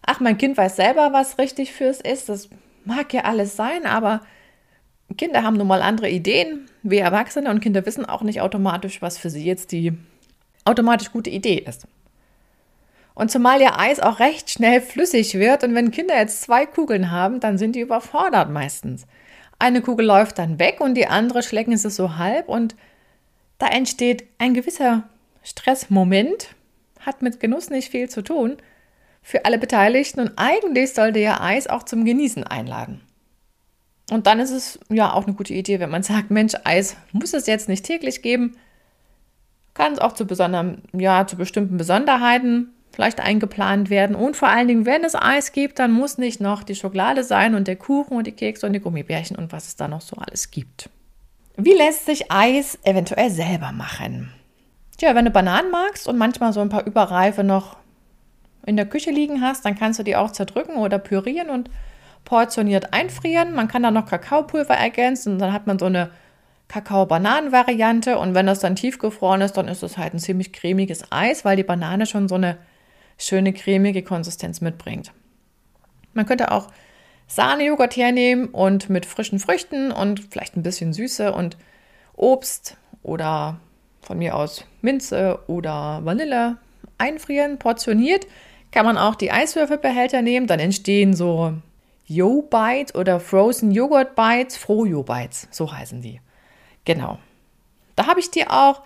ach, 0.02 0.20
mein 0.20 0.38
Kind 0.38 0.58
weiß 0.58 0.76
selber, 0.76 1.14
was 1.14 1.38
richtig 1.38 1.74
fürs 1.74 2.02
ist. 2.02 2.30
Das 2.30 2.50
mag 2.86 3.14
ja 3.14 3.22
alles 3.22 3.56
sein, 3.56 3.86
aber 3.86 4.22
Kinder 5.18 5.44
haben 5.44 5.58
nun 5.58 5.68
mal 5.68 5.82
andere 5.82 6.10
Ideen 6.10 6.70
wie 6.84 6.98
Erwachsene 6.98 7.50
und 7.50 7.60
Kinder 7.60 7.86
wissen 7.86 8.06
auch 8.06 8.22
nicht 8.22 8.42
automatisch, 8.42 9.02
was 9.02 9.18
für 9.18 9.30
sie 9.30 9.44
jetzt 9.44 9.72
die 9.72 9.94
automatisch 10.66 11.12
gute 11.12 11.30
Idee 11.30 11.58
ist. 11.58 11.88
Und 13.14 13.30
zumal 13.30 13.62
ja 13.62 13.78
Eis 13.78 14.00
auch 14.00 14.20
recht 14.20 14.50
schnell 14.50 14.82
flüssig 14.82 15.34
wird 15.36 15.64
und 15.64 15.76
wenn 15.76 15.92
Kinder 15.92 16.18
jetzt 16.18 16.42
zwei 16.42 16.66
Kugeln 16.66 17.12
haben, 17.12 17.40
dann 17.40 17.58
sind 17.58 17.76
die 17.76 17.82
überfordert 17.82 18.50
meistens. 18.50 19.06
Eine 19.60 19.82
Kugel 19.82 20.06
läuft 20.06 20.40
dann 20.40 20.60
weg 20.60 20.80
und 20.80 20.96
die 20.96 21.08
andere 21.08 21.44
schlecken 21.44 21.76
sie 21.78 21.90
so 21.90 22.18
halb 22.18 22.48
und 22.48 22.76
da 23.60 23.68
entsteht 23.68 24.26
ein 24.40 24.54
gewisser 24.54 25.04
Stressmoment, 25.44 26.56
hat 27.02 27.22
mit 27.22 27.40
Genuss 27.40 27.70
nicht 27.70 27.92
viel 27.92 28.10
zu 28.10 28.24
tun 28.24 28.58
für 29.22 29.46
alle 29.46 29.58
Beteiligten 29.58 30.20
und 30.20 30.34
eigentlich 30.36 30.94
sollte 30.94 31.20
ja 31.20 31.42
Eis 31.42 31.68
auch 31.68 31.84
zum 31.84 32.06
Genießen 32.06 32.44
einladen. 32.44 33.02
Und 34.12 34.28
dann 34.28 34.40
ist 34.40 34.52
es 34.52 34.80
ja 34.90 35.14
auch 35.14 35.26
eine 35.26 35.36
gute 35.36 35.54
Idee, 35.54 35.80
wenn 35.80 35.90
man 35.90 36.04
sagt, 36.04 36.32
Mensch, 36.32 36.54
Eis 36.64 36.96
muss 37.12 37.34
es 37.34 37.48
jetzt 37.48 37.70
nicht 37.70 37.86
täglich 37.86 38.22
geben, 38.22 38.58
kann 39.74 39.94
es 39.94 40.00
auch 40.00 40.14
zu 40.14 40.26
besonderen, 40.26 40.84
ja, 40.94 41.26
zu 41.26 41.38
bestimmten 41.38 41.78
Besonderheiten 41.78 42.74
vielleicht 42.92 43.22
eingeplant 43.22 43.90
werden. 43.90 44.18
Und 44.18 44.36
vor 44.36 44.50
allen 44.50 44.68
Dingen, 44.68 44.86
wenn 44.86 45.04
es 45.06 45.16
Eis 45.16 45.54
gibt, 45.54 45.80
dann 45.80 45.94
muss 45.94 46.18
nicht 46.18 46.42
noch 46.42 46.64
die 46.64 46.76
Schokolade 46.76 47.24
sein 47.24 47.56
und 47.56 47.68
der 47.68 47.78
Kuchen 47.78 48.18
und 48.18 48.28
die 48.28 48.34
Kekse 48.34 48.66
und 48.66 48.74
die 48.74 48.82
Gummibärchen 48.82 49.38
und 49.38 49.54
was 49.54 49.68
es 49.68 49.76
da 49.78 49.88
noch 49.88 50.02
so 50.02 50.18
alles 50.18 50.52
gibt. 50.52 50.90
Wie 51.56 51.74
lässt 51.74 52.06
sich 52.06 52.32
Eis 52.32 52.78
eventuell 52.84 53.30
selber 53.30 53.72
machen? 53.72 54.34
Tja, 54.98 55.16
wenn 55.16 55.26
du 55.26 55.32
Bananen 55.32 55.72
magst 55.72 56.08
und 56.08 56.18
manchmal 56.18 56.54
so 56.54 56.60
ein 56.60 56.70
paar 56.70 56.86
Überreife 56.86 57.44
noch 57.44 57.78
in 58.66 58.78
der 58.78 58.86
Küche 58.86 59.12
liegen 59.12 59.42
hast, 59.42 59.66
dann 59.66 59.78
kannst 59.78 60.00
du 60.00 60.04
die 60.04 60.16
auch 60.16 60.32
zerdrücken 60.32 60.76
oder 60.76 61.00
pürieren 61.00 61.50
und 61.50 61.70
portioniert 62.26 62.94
einfrieren. 62.94 63.54
Man 63.54 63.68
kann 63.68 63.84
da 63.84 63.92
noch 63.92 64.06
Kakaopulver 64.06 64.76
ergänzen 64.76 65.34
und 65.34 65.40
dann 65.40 65.54
hat 65.54 65.68
man 65.68 65.80
so 65.80 65.86
eine 65.86 66.12
Kakao-Bananen-Variante. 66.68 68.18
Und 68.18 68.34
wenn 68.34 68.46
das 68.46 68.60
dann 68.60 68.76
tiefgefroren 68.76 69.42
ist, 69.42 69.54
dann 69.54 69.68
ist 69.68 69.84
es 69.84 69.98
halt 69.98 70.14
ein 70.14 70.20
ziemlich 70.20 70.54
cremiges 70.54 71.12
Eis, 71.12 71.44
weil 71.44 71.58
die 71.58 71.64
Banane 71.64 72.06
schon 72.06 72.28
so 72.28 72.36
eine 72.36 72.58
schöne 73.18 73.54
cremige 73.54 74.04
Konsistenz 74.04 74.62
mitbringt. 74.62 75.12
Man 76.14 76.26
könnte 76.26 76.52
auch 76.52 76.68
Sahnejoghurt 77.28 77.96
hernehmen 77.96 78.48
und 78.48 78.90
mit 78.90 79.06
frischen 79.06 79.40
Früchten 79.40 79.92
und 79.92 80.20
vielleicht 80.32 80.58
ein 80.58 80.64
bisschen 80.64 80.94
Süße 80.94 81.32
und 81.32 81.58
Obst 82.16 82.78
oder 83.04 83.60
von 84.02 84.18
mir 84.18 84.36
aus 84.36 84.66
Minze 84.82 85.40
oder 85.48 86.02
Vanille 86.04 86.58
einfrieren, 86.98 87.58
portioniert. 87.58 88.28
Kann 88.72 88.86
man 88.86 88.98
auch 88.98 89.16
die 89.16 89.32
Eiswürfelbehälter 89.32 90.22
nehmen, 90.22 90.48
dann 90.48 90.60
entstehen 90.60 91.14
so 91.14 91.54
Yo 92.06 92.42
Bites 92.42 92.96
oder 92.96 93.20
Frozen 93.20 93.72
Yogurt 93.72 94.16
Bites, 94.16 94.58
Froyo 94.58 95.04
Bites, 95.04 95.48
so 95.52 95.72
heißen 95.72 96.02
die. 96.02 96.20
Genau. 96.86 97.20
Da 97.96 98.08
habe 98.08 98.20
ich 98.20 98.32
dir 98.32 98.52
auch 98.52 98.82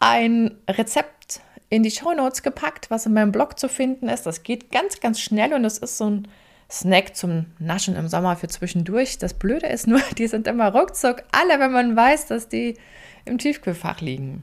ein 0.00 0.58
Rezept 0.68 1.40
in 1.70 1.82
die 1.82 1.90
Show 1.90 2.12
Notes 2.12 2.42
gepackt, 2.42 2.90
was 2.90 3.06
in 3.06 3.14
meinem 3.14 3.32
Blog 3.32 3.58
zu 3.58 3.68
finden 3.68 4.08
ist. 4.08 4.26
Das 4.26 4.42
geht 4.42 4.70
ganz, 4.70 5.00
ganz 5.00 5.20
schnell 5.20 5.54
und 5.54 5.62
das 5.62 5.78
ist 5.78 5.96
so 5.96 6.10
ein 6.10 6.28
Snack 6.70 7.16
zum 7.16 7.46
Naschen 7.58 7.96
im 7.96 8.08
Sommer 8.08 8.36
für 8.36 8.48
zwischendurch. 8.48 9.18
Das 9.18 9.34
Blöde 9.34 9.66
ist 9.66 9.86
nur, 9.86 10.00
die 10.18 10.26
sind 10.26 10.46
immer 10.46 10.72
ruckzuck 10.72 11.24
alle, 11.32 11.60
wenn 11.60 11.72
man 11.72 11.96
weiß, 11.96 12.26
dass 12.26 12.48
die 12.48 12.76
im 13.24 13.38
Tiefkühlfach 13.38 14.00
liegen. 14.00 14.42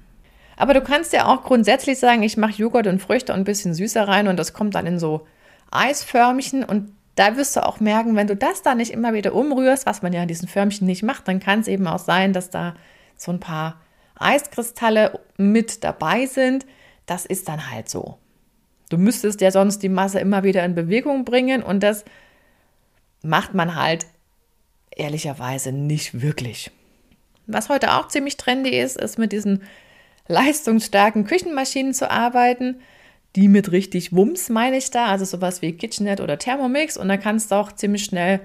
Aber 0.60 0.74
du 0.74 0.82
kannst 0.82 1.14
ja 1.14 1.26
auch 1.26 1.44
grundsätzlich 1.44 2.00
sagen, 2.00 2.22
ich 2.22 2.36
mache 2.36 2.52
Joghurt 2.52 2.86
und 2.86 3.02
Früchte 3.02 3.32
und 3.32 3.40
ein 3.40 3.46
bisschen 3.46 3.74
süßer 3.74 4.06
rein 4.06 4.28
und 4.28 4.38
das 4.38 4.52
kommt 4.52 4.76
dann 4.76 4.86
in 4.86 5.00
so 5.00 5.26
Eisförmchen 5.72 6.66
und 6.66 6.92
da 7.16 7.38
wirst 7.38 7.56
du 7.56 7.66
auch 7.66 7.80
merken, 7.80 8.18
wenn 8.18 8.28
du 8.28 8.36
das 8.36 8.62
da 8.62 8.76
nicht 8.76 8.92
immer 8.92 9.14
wieder 9.14 9.34
umrührst, 9.34 9.86
was 9.86 10.02
man 10.02 10.12
ja 10.12 10.22
in 10.22 10.28
diesen 10.28 10.50
Förmchen 10.50 10.86
nicht 10.86 11.02
macht, 11.02 11.30
dann 11.30 11.40
kann 11.40 11.62
es 11.62 11.70
eben 11.70 11.88
auch 11.88 12.00
sein, 12.00 12.34
dass 12.34 12.50
da 12.50 12.76
so 13.16 13.32
ein 13.32 13.40
paar 13.40 13.80
Eiskristalle 14.16 15.22
mit 15.38 15.86
dabei 15.86 16.26
sind. 16.26 16.66
Das 17.06 17.26
ist 17.26 17.48
dann 17.48 17.72
halt 17.72 17.88
so. 17.88 18.18
Du 18.90 18.98
müsstest 18.98 19.40
ja 19.40 19.52
sonst 19.52 19.82
die 19.82 19.88
Masse 19.88 20.20
immer 20.20 20.44
wieder 20.44 20.66
in 20.66 20.76
Bewegung 20.76 21.24
bringen 21.24 21.64
und 21.64 21.84
das 21.84 22.04
macht 23.22 23.54
man 23.54 23.76
halt 23.76 24.08
ehrlicherweise 24.92 25.72
nicht 25.72 26.22
wirklich. 26.22 26.70
Was 27.48 27.70
heute 27.70 27.94
auch 27.94 28.10
ziemlich 28.10 28.36
trendy 28.36 28.78
ist, 28.78 28.98
ist 28.98 29.18
mit 29.18 29.32
diesen 29.32 29.64
leistungsstarken 30.30 31.26
Küchenmaschinen 31.26 31.94
zu 31.94 32.10
arbeiten 32.10 32.78
die 33.36 33.48
mit 33.48 33.72
richtig 33.72 34.14
Wumms 34.14 34.50
meine 34.50 34.78
ich 34.78 34.92
da, 34.92 35.06
also 35.06 35.26
sowas 35.26 35.62
wie 35.62 35.74
KitchenNet 35.74 36.22
oder 36.22 36.38
Thermomix 36.38 36.98
und 36.98 37.08
dann 37.08 37.20
kannst 37.20 37.52
du 37.52 37.56
auch 37.56 37.72
ziemlich 37.72 38.04
schnell 38.04 38.40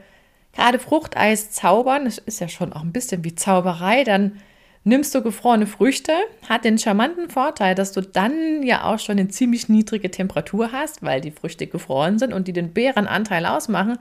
gerade 0.53 0.79
Fruchteis 0.79 1.51
zaubern. 1.51 2.05
Das 2.05 2.19
ist 2.19 2.41
ja 2.41 2.49
schon 2.49 2.73
auch 2.73 2.83
ein 2.83 2.93
bisschen 2.93 3.25
wie 3.25 3.35
Zauberei. 3.35 4.05
Dann 4.05 4.41
nimmst 4.85 5.15
du 5.15 5.23
gefrorene 5.23 5.67
Früchte, 5.67 6.13
hat 6.49 6.65
den 6.65 6.79
charmanten 6.79 7.31
Vorteil, 7.31 7.75
dass 7.75 7.93
du 7.93 8.03
dann 8.03 8.63
ja 8.63 8.85
auch 8.85 8.99
schon 8.99 9.19
eine 9.19 9.29
ziemlich 9.29 9.69
niedrige 9.71 10.11
Temperatur 10.11 10.71
hast, 10.71 11.03
weil 11.03 11.23
die 11.23 11.31
Früchte 11.31 11.67
gefroren 11.67 12.19
sind 12.19 12.35
und 12.35 12.47
die 12.47 12.53
den 12.53 12.75
Beerenanteil 12.75 13.47
ausmachen. 13.47 13.99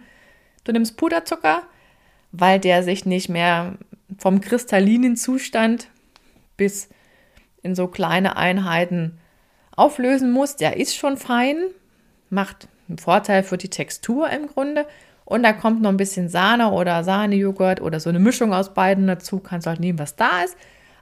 Du 0.65 0.73
nimmst 0.73 0.97
Puderzucker, 0.97 1.63
weil 2.33 2.59
der 2.59 2.83
sich 2.83 3.05
nicht 3.05 3.29
mehr 3.29 3.77
vom 4.17 4.41
kristallinen 4.41 5.15
Zustand 5.15 5.87
bis 6.57 6.89
in 7.63 7.75
so 7.75 7.87
kleine 7.87 8.37
Einheiten 8.37 9.17
auflösen 9.75 10.31
muss, 10.31 10.55
der 10.55 10.77
ist 10.77 10.95
schon 10.95 11.17
fein, 11.17 11.57
macht 12.29 12.67
einen 12.87 12.97
Vorteil 12.97 13.43
für 13.43 13.57
die 13.57 13.69
Textur 13.69 14.29
im 14.29 14.47
Grunde. 14.47 14.85
Und 15.25 15.43
da 15.43 15.53
kommt 15.53 15.81
noch 15.81 15.89
ein 15.89 15.97
bisschen 15.97 16.29
Sahne 16.29 16.71
oder 16.71 17.03
Sahnejoghurt 17.03 17.81
oder 17.81 17.99
so 17.99 18.09
eine 18.09 18.19
Mischung 18.19 18.53
aus 18.53 18.73
beiden 18.73 19.07
dazu. 19.07 19.39
Kannst 19.39 19.67
halt 19.67 19.79
nehmen, 19.79 19.99
was 19.99 20.15
da 20.15 20.43
ist. 20.43 20.57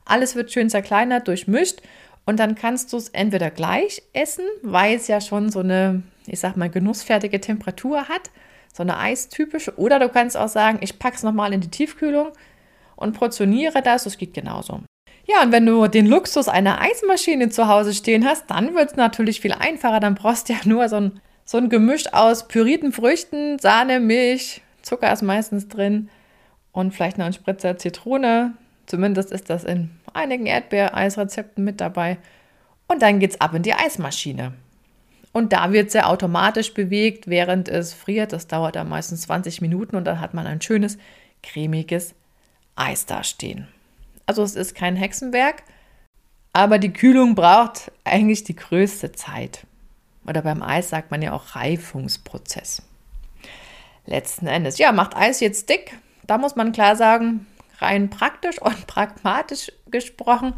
Alles 0.06 0.36
wird 0.36 0.52
schön 0.52 0.70
zerkleinert, 0.70 1.28
durchmischt. 1.28 1.82
Und 2.26 2.40
dann 2.40 2.56
kannst 2.56 2.94
du 2.94 2.98
es 2.98 3.10
entweder 3.10 3.50
gleich 3.50 4.04
essen, 4.14 4.46
weil 4.62 4.96
es 4.96 5.08
ja 5.08 5.22
schon 5.22 5.50
so 5.50 5.60
eine, 5.60 6.04
ich 6.28 6.40
sag 6.40 6.56
mal, 6.56 6.70
genussfertige 6.70 7.42
Temperatur 7.42 8.08
hat, 8.08 8.30
so 8.72 8.84
eine 8.84 8.98
eistypische. 8.98 9.78
Oder 9.78 10.00
du 10.00 10.08
kannst 10.08 10.38
auch 10.38 10.48
sagen, 10.48 10.78
ich 10.82 11.00
packe 11.00 11.16
es 11.16 11.24
nochmal 11.24 11.52
in 11.52 11.62
die 11.62 11.72
Tiefkühlung 11.72 12.30
und 12.96 13.18
portioniere 13.18 13.82
das. 13.82 14.04
Das 14.04 14.18
geht 14.20 14.36
genauso. 14.36 14.82
Ja, 15.32 15.44
und 15.44 15.54
wenn 15.54 15.66
du 15.66 15.88
den 15.88 16.08
Luxus 16.08 16.50
einer 16.50 16.82
Eismaschine 16.82 17.50
zu 17.50 17.68
Hause 17.68 17.94
stehen 17.94 18.26
hast, 18.26 18.50
dann 18.50 18.76
wird 18.76 18.92
es 18.92 18.96
natürlich 18.98 19.40
viel 19.40 19.54
einfacher. 19.54 20.02
Dann 20.02 20.16
brauchst 20.16 20.50
du 20.50 20.54
ja 20.54 20.60
nur 20.66 20.90
so 20.90 20.98
ein, 20.98 21.22
so 21.46 21.58
ein 21.58 21.70
Gemisch 21.70 22.12
aus 22.14 22.50
pürierten 22.50 22.92
Früchten, 22.92 23.58
Sahne, 23.58 24.02
Milch, 24.02 24.62
Zucker 24.82 25.14
ist 25.14 25.22
meistens 25.22 25.70
drin 25.70 26.10
und 26.74 26.94
vielleicht 26.94 27.18
noch 27.18 27.26
ein 27.26 27.34
Spritzer 27.34 27.78
Zitrone. 27.78 28.54
Zumindest 28.88 29.32
ist 29.32 29.50
das 29.50 29.64
in 29.64 29.92
einigen 30.14 30.48
Erdbeereisrezepten 30.48 31.64
mit 31.64 31.80
dabei. 31.80 32.18
Und 32.88 33.02
dann 33.02 33.20
geht's 33.20 33.40
ab 33.40 33.54
in 33.54 33.64
die 33.64 33.74
Eismaschine. 33.74 34.54
Und 35.32 35.54
da 35.54 35.72
wird 35.72 35.92
sie 35.92 36.06
automatisch 36.06 36.74
bewegt, 36.74 37.28
während 37.28 37.70
es 37.70 37.94
friert. 37.94 38.34
Das 38.34 38.48
dauert 38.48 38.76
dann 38.76 38.90
meistens 38.90 39.22
20 39.22 39.62
Minuten 39.62 39.96
und 39.96 40.04
dann 40.04 40.20
hat 40.20 40.34
man 40.34 40.46
ein 40.46 40.60
schönes, 40.60 40.98
cremiges 41.42 42.16
Eis 42.76 43.06
dastehen. 43.06 43.70
Also 44.26 44.44
es 44.44 44.56
ist 44.56 44.76
kein 44.76 44.96
Hexenwerk, 44.96 45.64
aber 46.54 46.80
die 46.80 46.94
Kühlung 46.94 47.36
braucht 47.36 47.92
eigentlich 48.04 48.44
die 48.44 48.56
größte 48.56 49.12
Zeit. 49.12 49.66
Oder 50.26 50.42
beim 50.42 50.62
Eis 50.62 50.90
sagt 50.90 51.12
man 51.12 51.22
ja 51.22 51.34
auch 51.34 51.56
Reifungsprozess. 51.56 52.84
Letzten 54.06 54.48
Endes, 54.48 54.78
ja, 54.78 54.92
macht 54.92 55.16
Eis 55.16 55.40
jetzt 55.40 55.70
dick? 55.70 55.98
Da 56.28 56.38
muss 56.38 56.56
man 56.56 56.72
klar 56.72 56.96
sagen, 56.96 57.48
rein 57.80 58.10
praktisch 58.10 58.62
und 58.62 58.88
pragmatisch 58.88 59.72
gesprochen, 59.90 60.54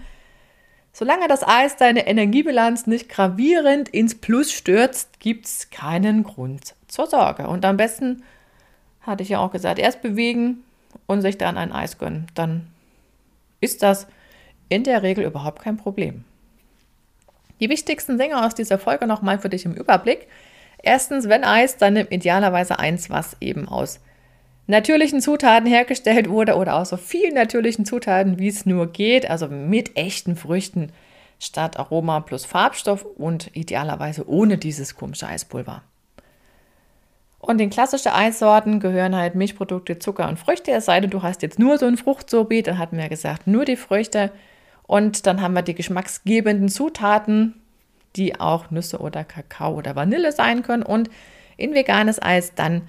solange 0.91 1.27
das 1.27 1.47
Eis 1.47 1.77
deine 1.77 2.07
Energiebilanz 2.07 2.87
nicht 2.87 3.09
gravierend 3.09 3.89
ins 3.89 4.15
Plus 4.15 4.51
stürzt, 4.51 5.19
gibt 5.19 5.45
es 5.45 5.69
keinen 5.69 6.23
Grund 6.23 6.75
zur 6.87 7.07
Sorge. 7.07 7.47
Und 7.47 7.65
am 7.65 7.77
besten, 7.77 8.23
hatte 9.01 9.23
ich 9.23 9.29
ja 9.29 9.39
auch 9.39 9.51
gesagt, 9.51 9.79
erst 9.79 10.01
bewegen 10.01 10.63
und 11.07 11.21
sich 11.21 11.37
dann 11.37 11.57
ein 11.57 11.71
Eis 11.71 11.97
gönnen. 11.97 12.27
Dann 12.35 12.67
ist 13.63 13.81
das 13.81 14.07
in 14.69 14.83
der 14.83 15.03
Regel 15.03 15.23
überhaupt 15.23 15.61
kein 15.61 15.77
Problem. 15.77 16.25
Die 17.59 17.69
wichtigsten 17.69 18.17
Dinge 18.17 18.45
aus 18.45 18.55
dieser 18.55 18.77
Folge 18.77 19.07
nochmal 19.07 19.39
für 19.39 19.49
dich 19.49 19.65
im 19.65 19.73
Überblick. 19.73 20.27
Erstens, 20.81 21.29
wenn 21.29 21.43
Eis, 21.43 21.77
dann 21.77 21.93
nimm 21.93 22.07
idealerweise 22.09 22.77
eins, 22.77 23.09
was 23.09 23.37
eben 23.39 23.67
aus 23.67 24.01
natürlichen 24.67 25.21
Zutaten 25.21 25.67
hergestellt 25.67 26.29
wurde 26.29 26.55
oder 26.55 26.75
aus 26.75 26.89
so 26.89 26.97
vielen 26.97 27.35
natürlichen 27.35 27.85
Zutaten, 27.85 28.39
wie 28.39 28.49
es 28.49 28.65
nur 28.65 28.91
geht, 28.91 29.29
also 29.29 29.47
mit 29.47 29.95
echten 29.95 30.35
Früchten 30.35 30.91
statt 31.39 31.77
Aroma 31.77 32.21
plus 32.21 32.45
Farbstoff 32.45 33.05
und 33.05 33.55
idealerweise 33.55 34.27
ohne 34.27 34.57
dieses 34.57 34.95
komische 34.95 35.27
Eispulver. 35.27 35.83
Und 37.45 37.59
in 37.59 37.69
klassische 37.69 38.15
Eissorten 38.15 38.79
gehören 38.79 39.17
halt 39.17 39.35
Milchprodukte, 39.35 39.99
Zucker 39.99 40.29
und 40.29 40.39
Früchte, 40.39 40.71
es 40.71 40.85
sei 40.85 41.01
denn, 41.01 41.09
du 41.09 41.23
hast 41.23 41.41
jetzt 41.41 41.59
nur 41.59 41.77
so 41.77 41.85
ein 41.85 41.97
Fruchtsorbet, 41.97 42.67
dann 42.67 42.77
hatten 42.77 42.97
wir 42.97 43.09
gesagt, 43.09 43.47
nur 43.47 43.65
die 43.65 43.75
Früchte. 43.75 44.31
Und 44.83 45.27
dann 45.27 45.41
haben 45.41 45.53
wir 45.53 45.61
die 45.61 45.75
geschmacksgebenden 45.75 46.69
Zutaten, 46.69 47.55
die 48.15 48.39
auch 48.39 48.71
Nüsse 48.71 48.99
oder 48.99 49.25
Kakao 49.25 49.73
oder 49.73 49.93
Vanille 49.93 50.31
sein 50.31 50.63
können. 50.63 50.83
Und 50.83 51.09
in 51.57 51.73
veganes 51.73 52.21
Eis 52.21 52.55
dann 52.55 52.87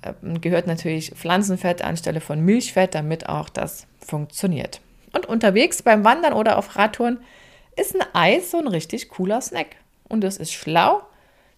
äh, 0.00 0.38
gehört 0.38 0.66
natürlich 0.66 1.10
Pflanzenfett 1.10 1.82
anstelle 1.82 2.22
von 2.22 2.40
Milchfett, 2.40 2.94
damit 2.94 3.28
auch 3.28 3.50
das 3.50 3.86
funktioniert. 3.98 4.80
Und 5.12 5.26
unterwegs 5.26 5.82
beim 5.82 6.04
Wandern 6.04 6.32
oder 6.32 6.56
auf 6.56 6.76
Radtouren 6.76 7.18
ist 7.76 7.94
ein 7.94 8.06
Eis 8.14 8.50
so 8.50 8.58
ein 8.60 8.66
richtig 8.66 9.10
cooler 9.10 9.42
Snack. 9.42 9.76
Und 10.08 10.24
es 10.24 10.38
ist 10.38 10.54
schlau, 10.54 11.02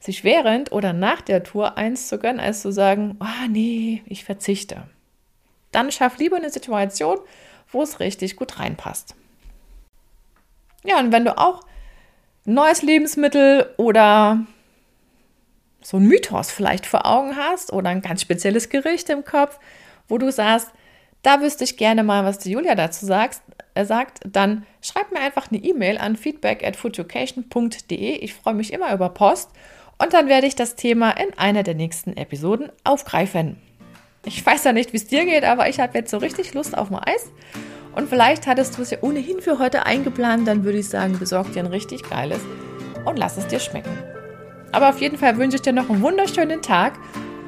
sich 0.07 0.25
während 0.25 0.73
oder 0.73 0.93
nach 0.93 1.21
der 1.21 1.43
Tour 1.43 1.77
eins 1.77 2.09
zu 2.09 2.19
gönnen, 2.19 2.41
als 2.41 2.63
zu 2.63 2.73
sagen, 2.73 3.19
oh 3.21 3.49
nee, 3.49 4.03
ich 4.07 4.25
verzichte. 4.25 4.85
Dann 5.73 5.93
schaff 5.93 6.17
lieber 6.19 6.37
eine 6.37 6.51
Situation, 6.51 7.19
wo 7.71 7.83
es 7.83 8.01
richtig 8.01 8.37
gut 8.37 8.59
reinpasst. 8.59 9.15
Ja, 10.85 10.99
und 11.01 11.13
wenn 11.13 11.25
du 11.25 11.37
auch 11.37 11.63
neues 12.45 12.83
Lebensmittel 12.83 13.75
oder 13.77 14.47
so 15.83 15.99
ein 15.99 16.07
Mythos 16.07 16.51
vielleicht 16.51 16.87
vor 16.87 17.07
Augen 17.07 17.37
hast 17.37 17.73
oder 17.73 17.91
ein 17.91 18.03
ganz 18.03 18.23
spezielles 18.23 18.69
Gericht 18.69 19.11
im 19.11 19.25
Kopf, 19.25 19.59
wo 20.09 20.19
du 20.19 20.31
sagst, 20.31 20.71
da 21.23 21.41
wüsste 21.41 21.65
ich 21.65 21.77
gerne 21.77 22.05
mal, 22.05 22.25
was 22.25 22.39
die 22.39 22.53
Julia 22.53 22.77
dazu 22.77 23.05
sagst, 23.05 23.43
äh, 23.75 23.85
sagt, 23.85 24.21
dann 24.25 24.65
schreib 24.81 25.11
mir 25.11 25.21
einfach 25.21 25.51
eine 25.51 25.59
E-Mail 25.59 25.99
an 25.99 26.17
feedback 26.17 26.65
at 26.65 26.77
foodeducation.de. 26.77 28.19
Ich 28.19 28.35
freue 28.35 28.55
mich 28.55 28.73
immer 28.73 28.93
über 28.93 29.09
Post 29.09 29.51
und 29.99 30.13
dann 30.13 30.29
werde 30.29 30.47
ich 30.47 30.55
das 30.55 30.77
Thema 30.77 31.11
in 31.11 31.37
einer 31.39 31.63
der 31.63 31.75
nächsten 31.75 32.17
Episoden 32.17 32.71
aufgreifen. 32.85 33.57
Ich 34.25 34.45
weiß 34.45 34.65
ja 34.65 34.73
nicht, 34.73 34.93
wie 34.93 34.97
es 34.97 35.07
dir 35.07 35.25
geht, 35.25 35.45
aber 35.45 35.69
ich 35.69 35.81
habe 35.81 35.97
jetzt 35.97 36.11
so 36.11 36.19
richtig 36.19 36.53
Lust 36.55 36.77
auf 36.77 36.91
ein 36.91 36.99
Eis. 36.99 37.31
Und 37.95 38.09
vielleicht 38.11 38.47
hattest 38.47 38.77
du 38.77 38.83
es 38.83 38.91
ja 38.91 38.99
ohnehin 39.01 39.41
für 39.41 39.59
heute 39.59 39.87
eingeplant, 39.87 40.47
dann 40.47 40.65
würde 40.65 40.79
ich 40.79 40.89
sagen, 40.89 41.19
besorg 41.19 41.53
dir 41.53 41.61
ein 41.61 41.67
richtig 41.67 42.03
geiles 42.09 42.41
und 43.07 43.19
lass 43.19 43.39
es 43.39 43.47
dir 43.47 43.61
schmecken. 43.61 43.97
Aber 44.73 44.91
auf 44.91 45.01
jeden 45.01 45.17
Fall 45.17 45.39
wünsche 45.39 45.57
ich 45.57 45.63
dir 45.63 45.73
noch 45.73 45.89
einen 45.89 46.03
wunderschönen 46.03 46.61
Tag. 46.61 46.99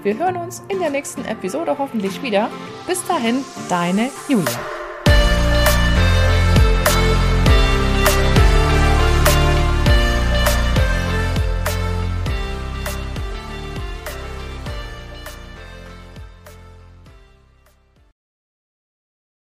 Wir 0.03 0.17
hören 0.17 0.37
uns 0.37 0.63
in 0.69 0.79
der 0.79 0.91
nächsten 0.91 1.25
Episode 1.27 1.77
hoffentlich 1.79 2.23
wieder. 2.23 2.49
Bis 2.87 3.07
dahin, 3.07 3.45
deine 3.69 4.09
Julia. 4.29 4.88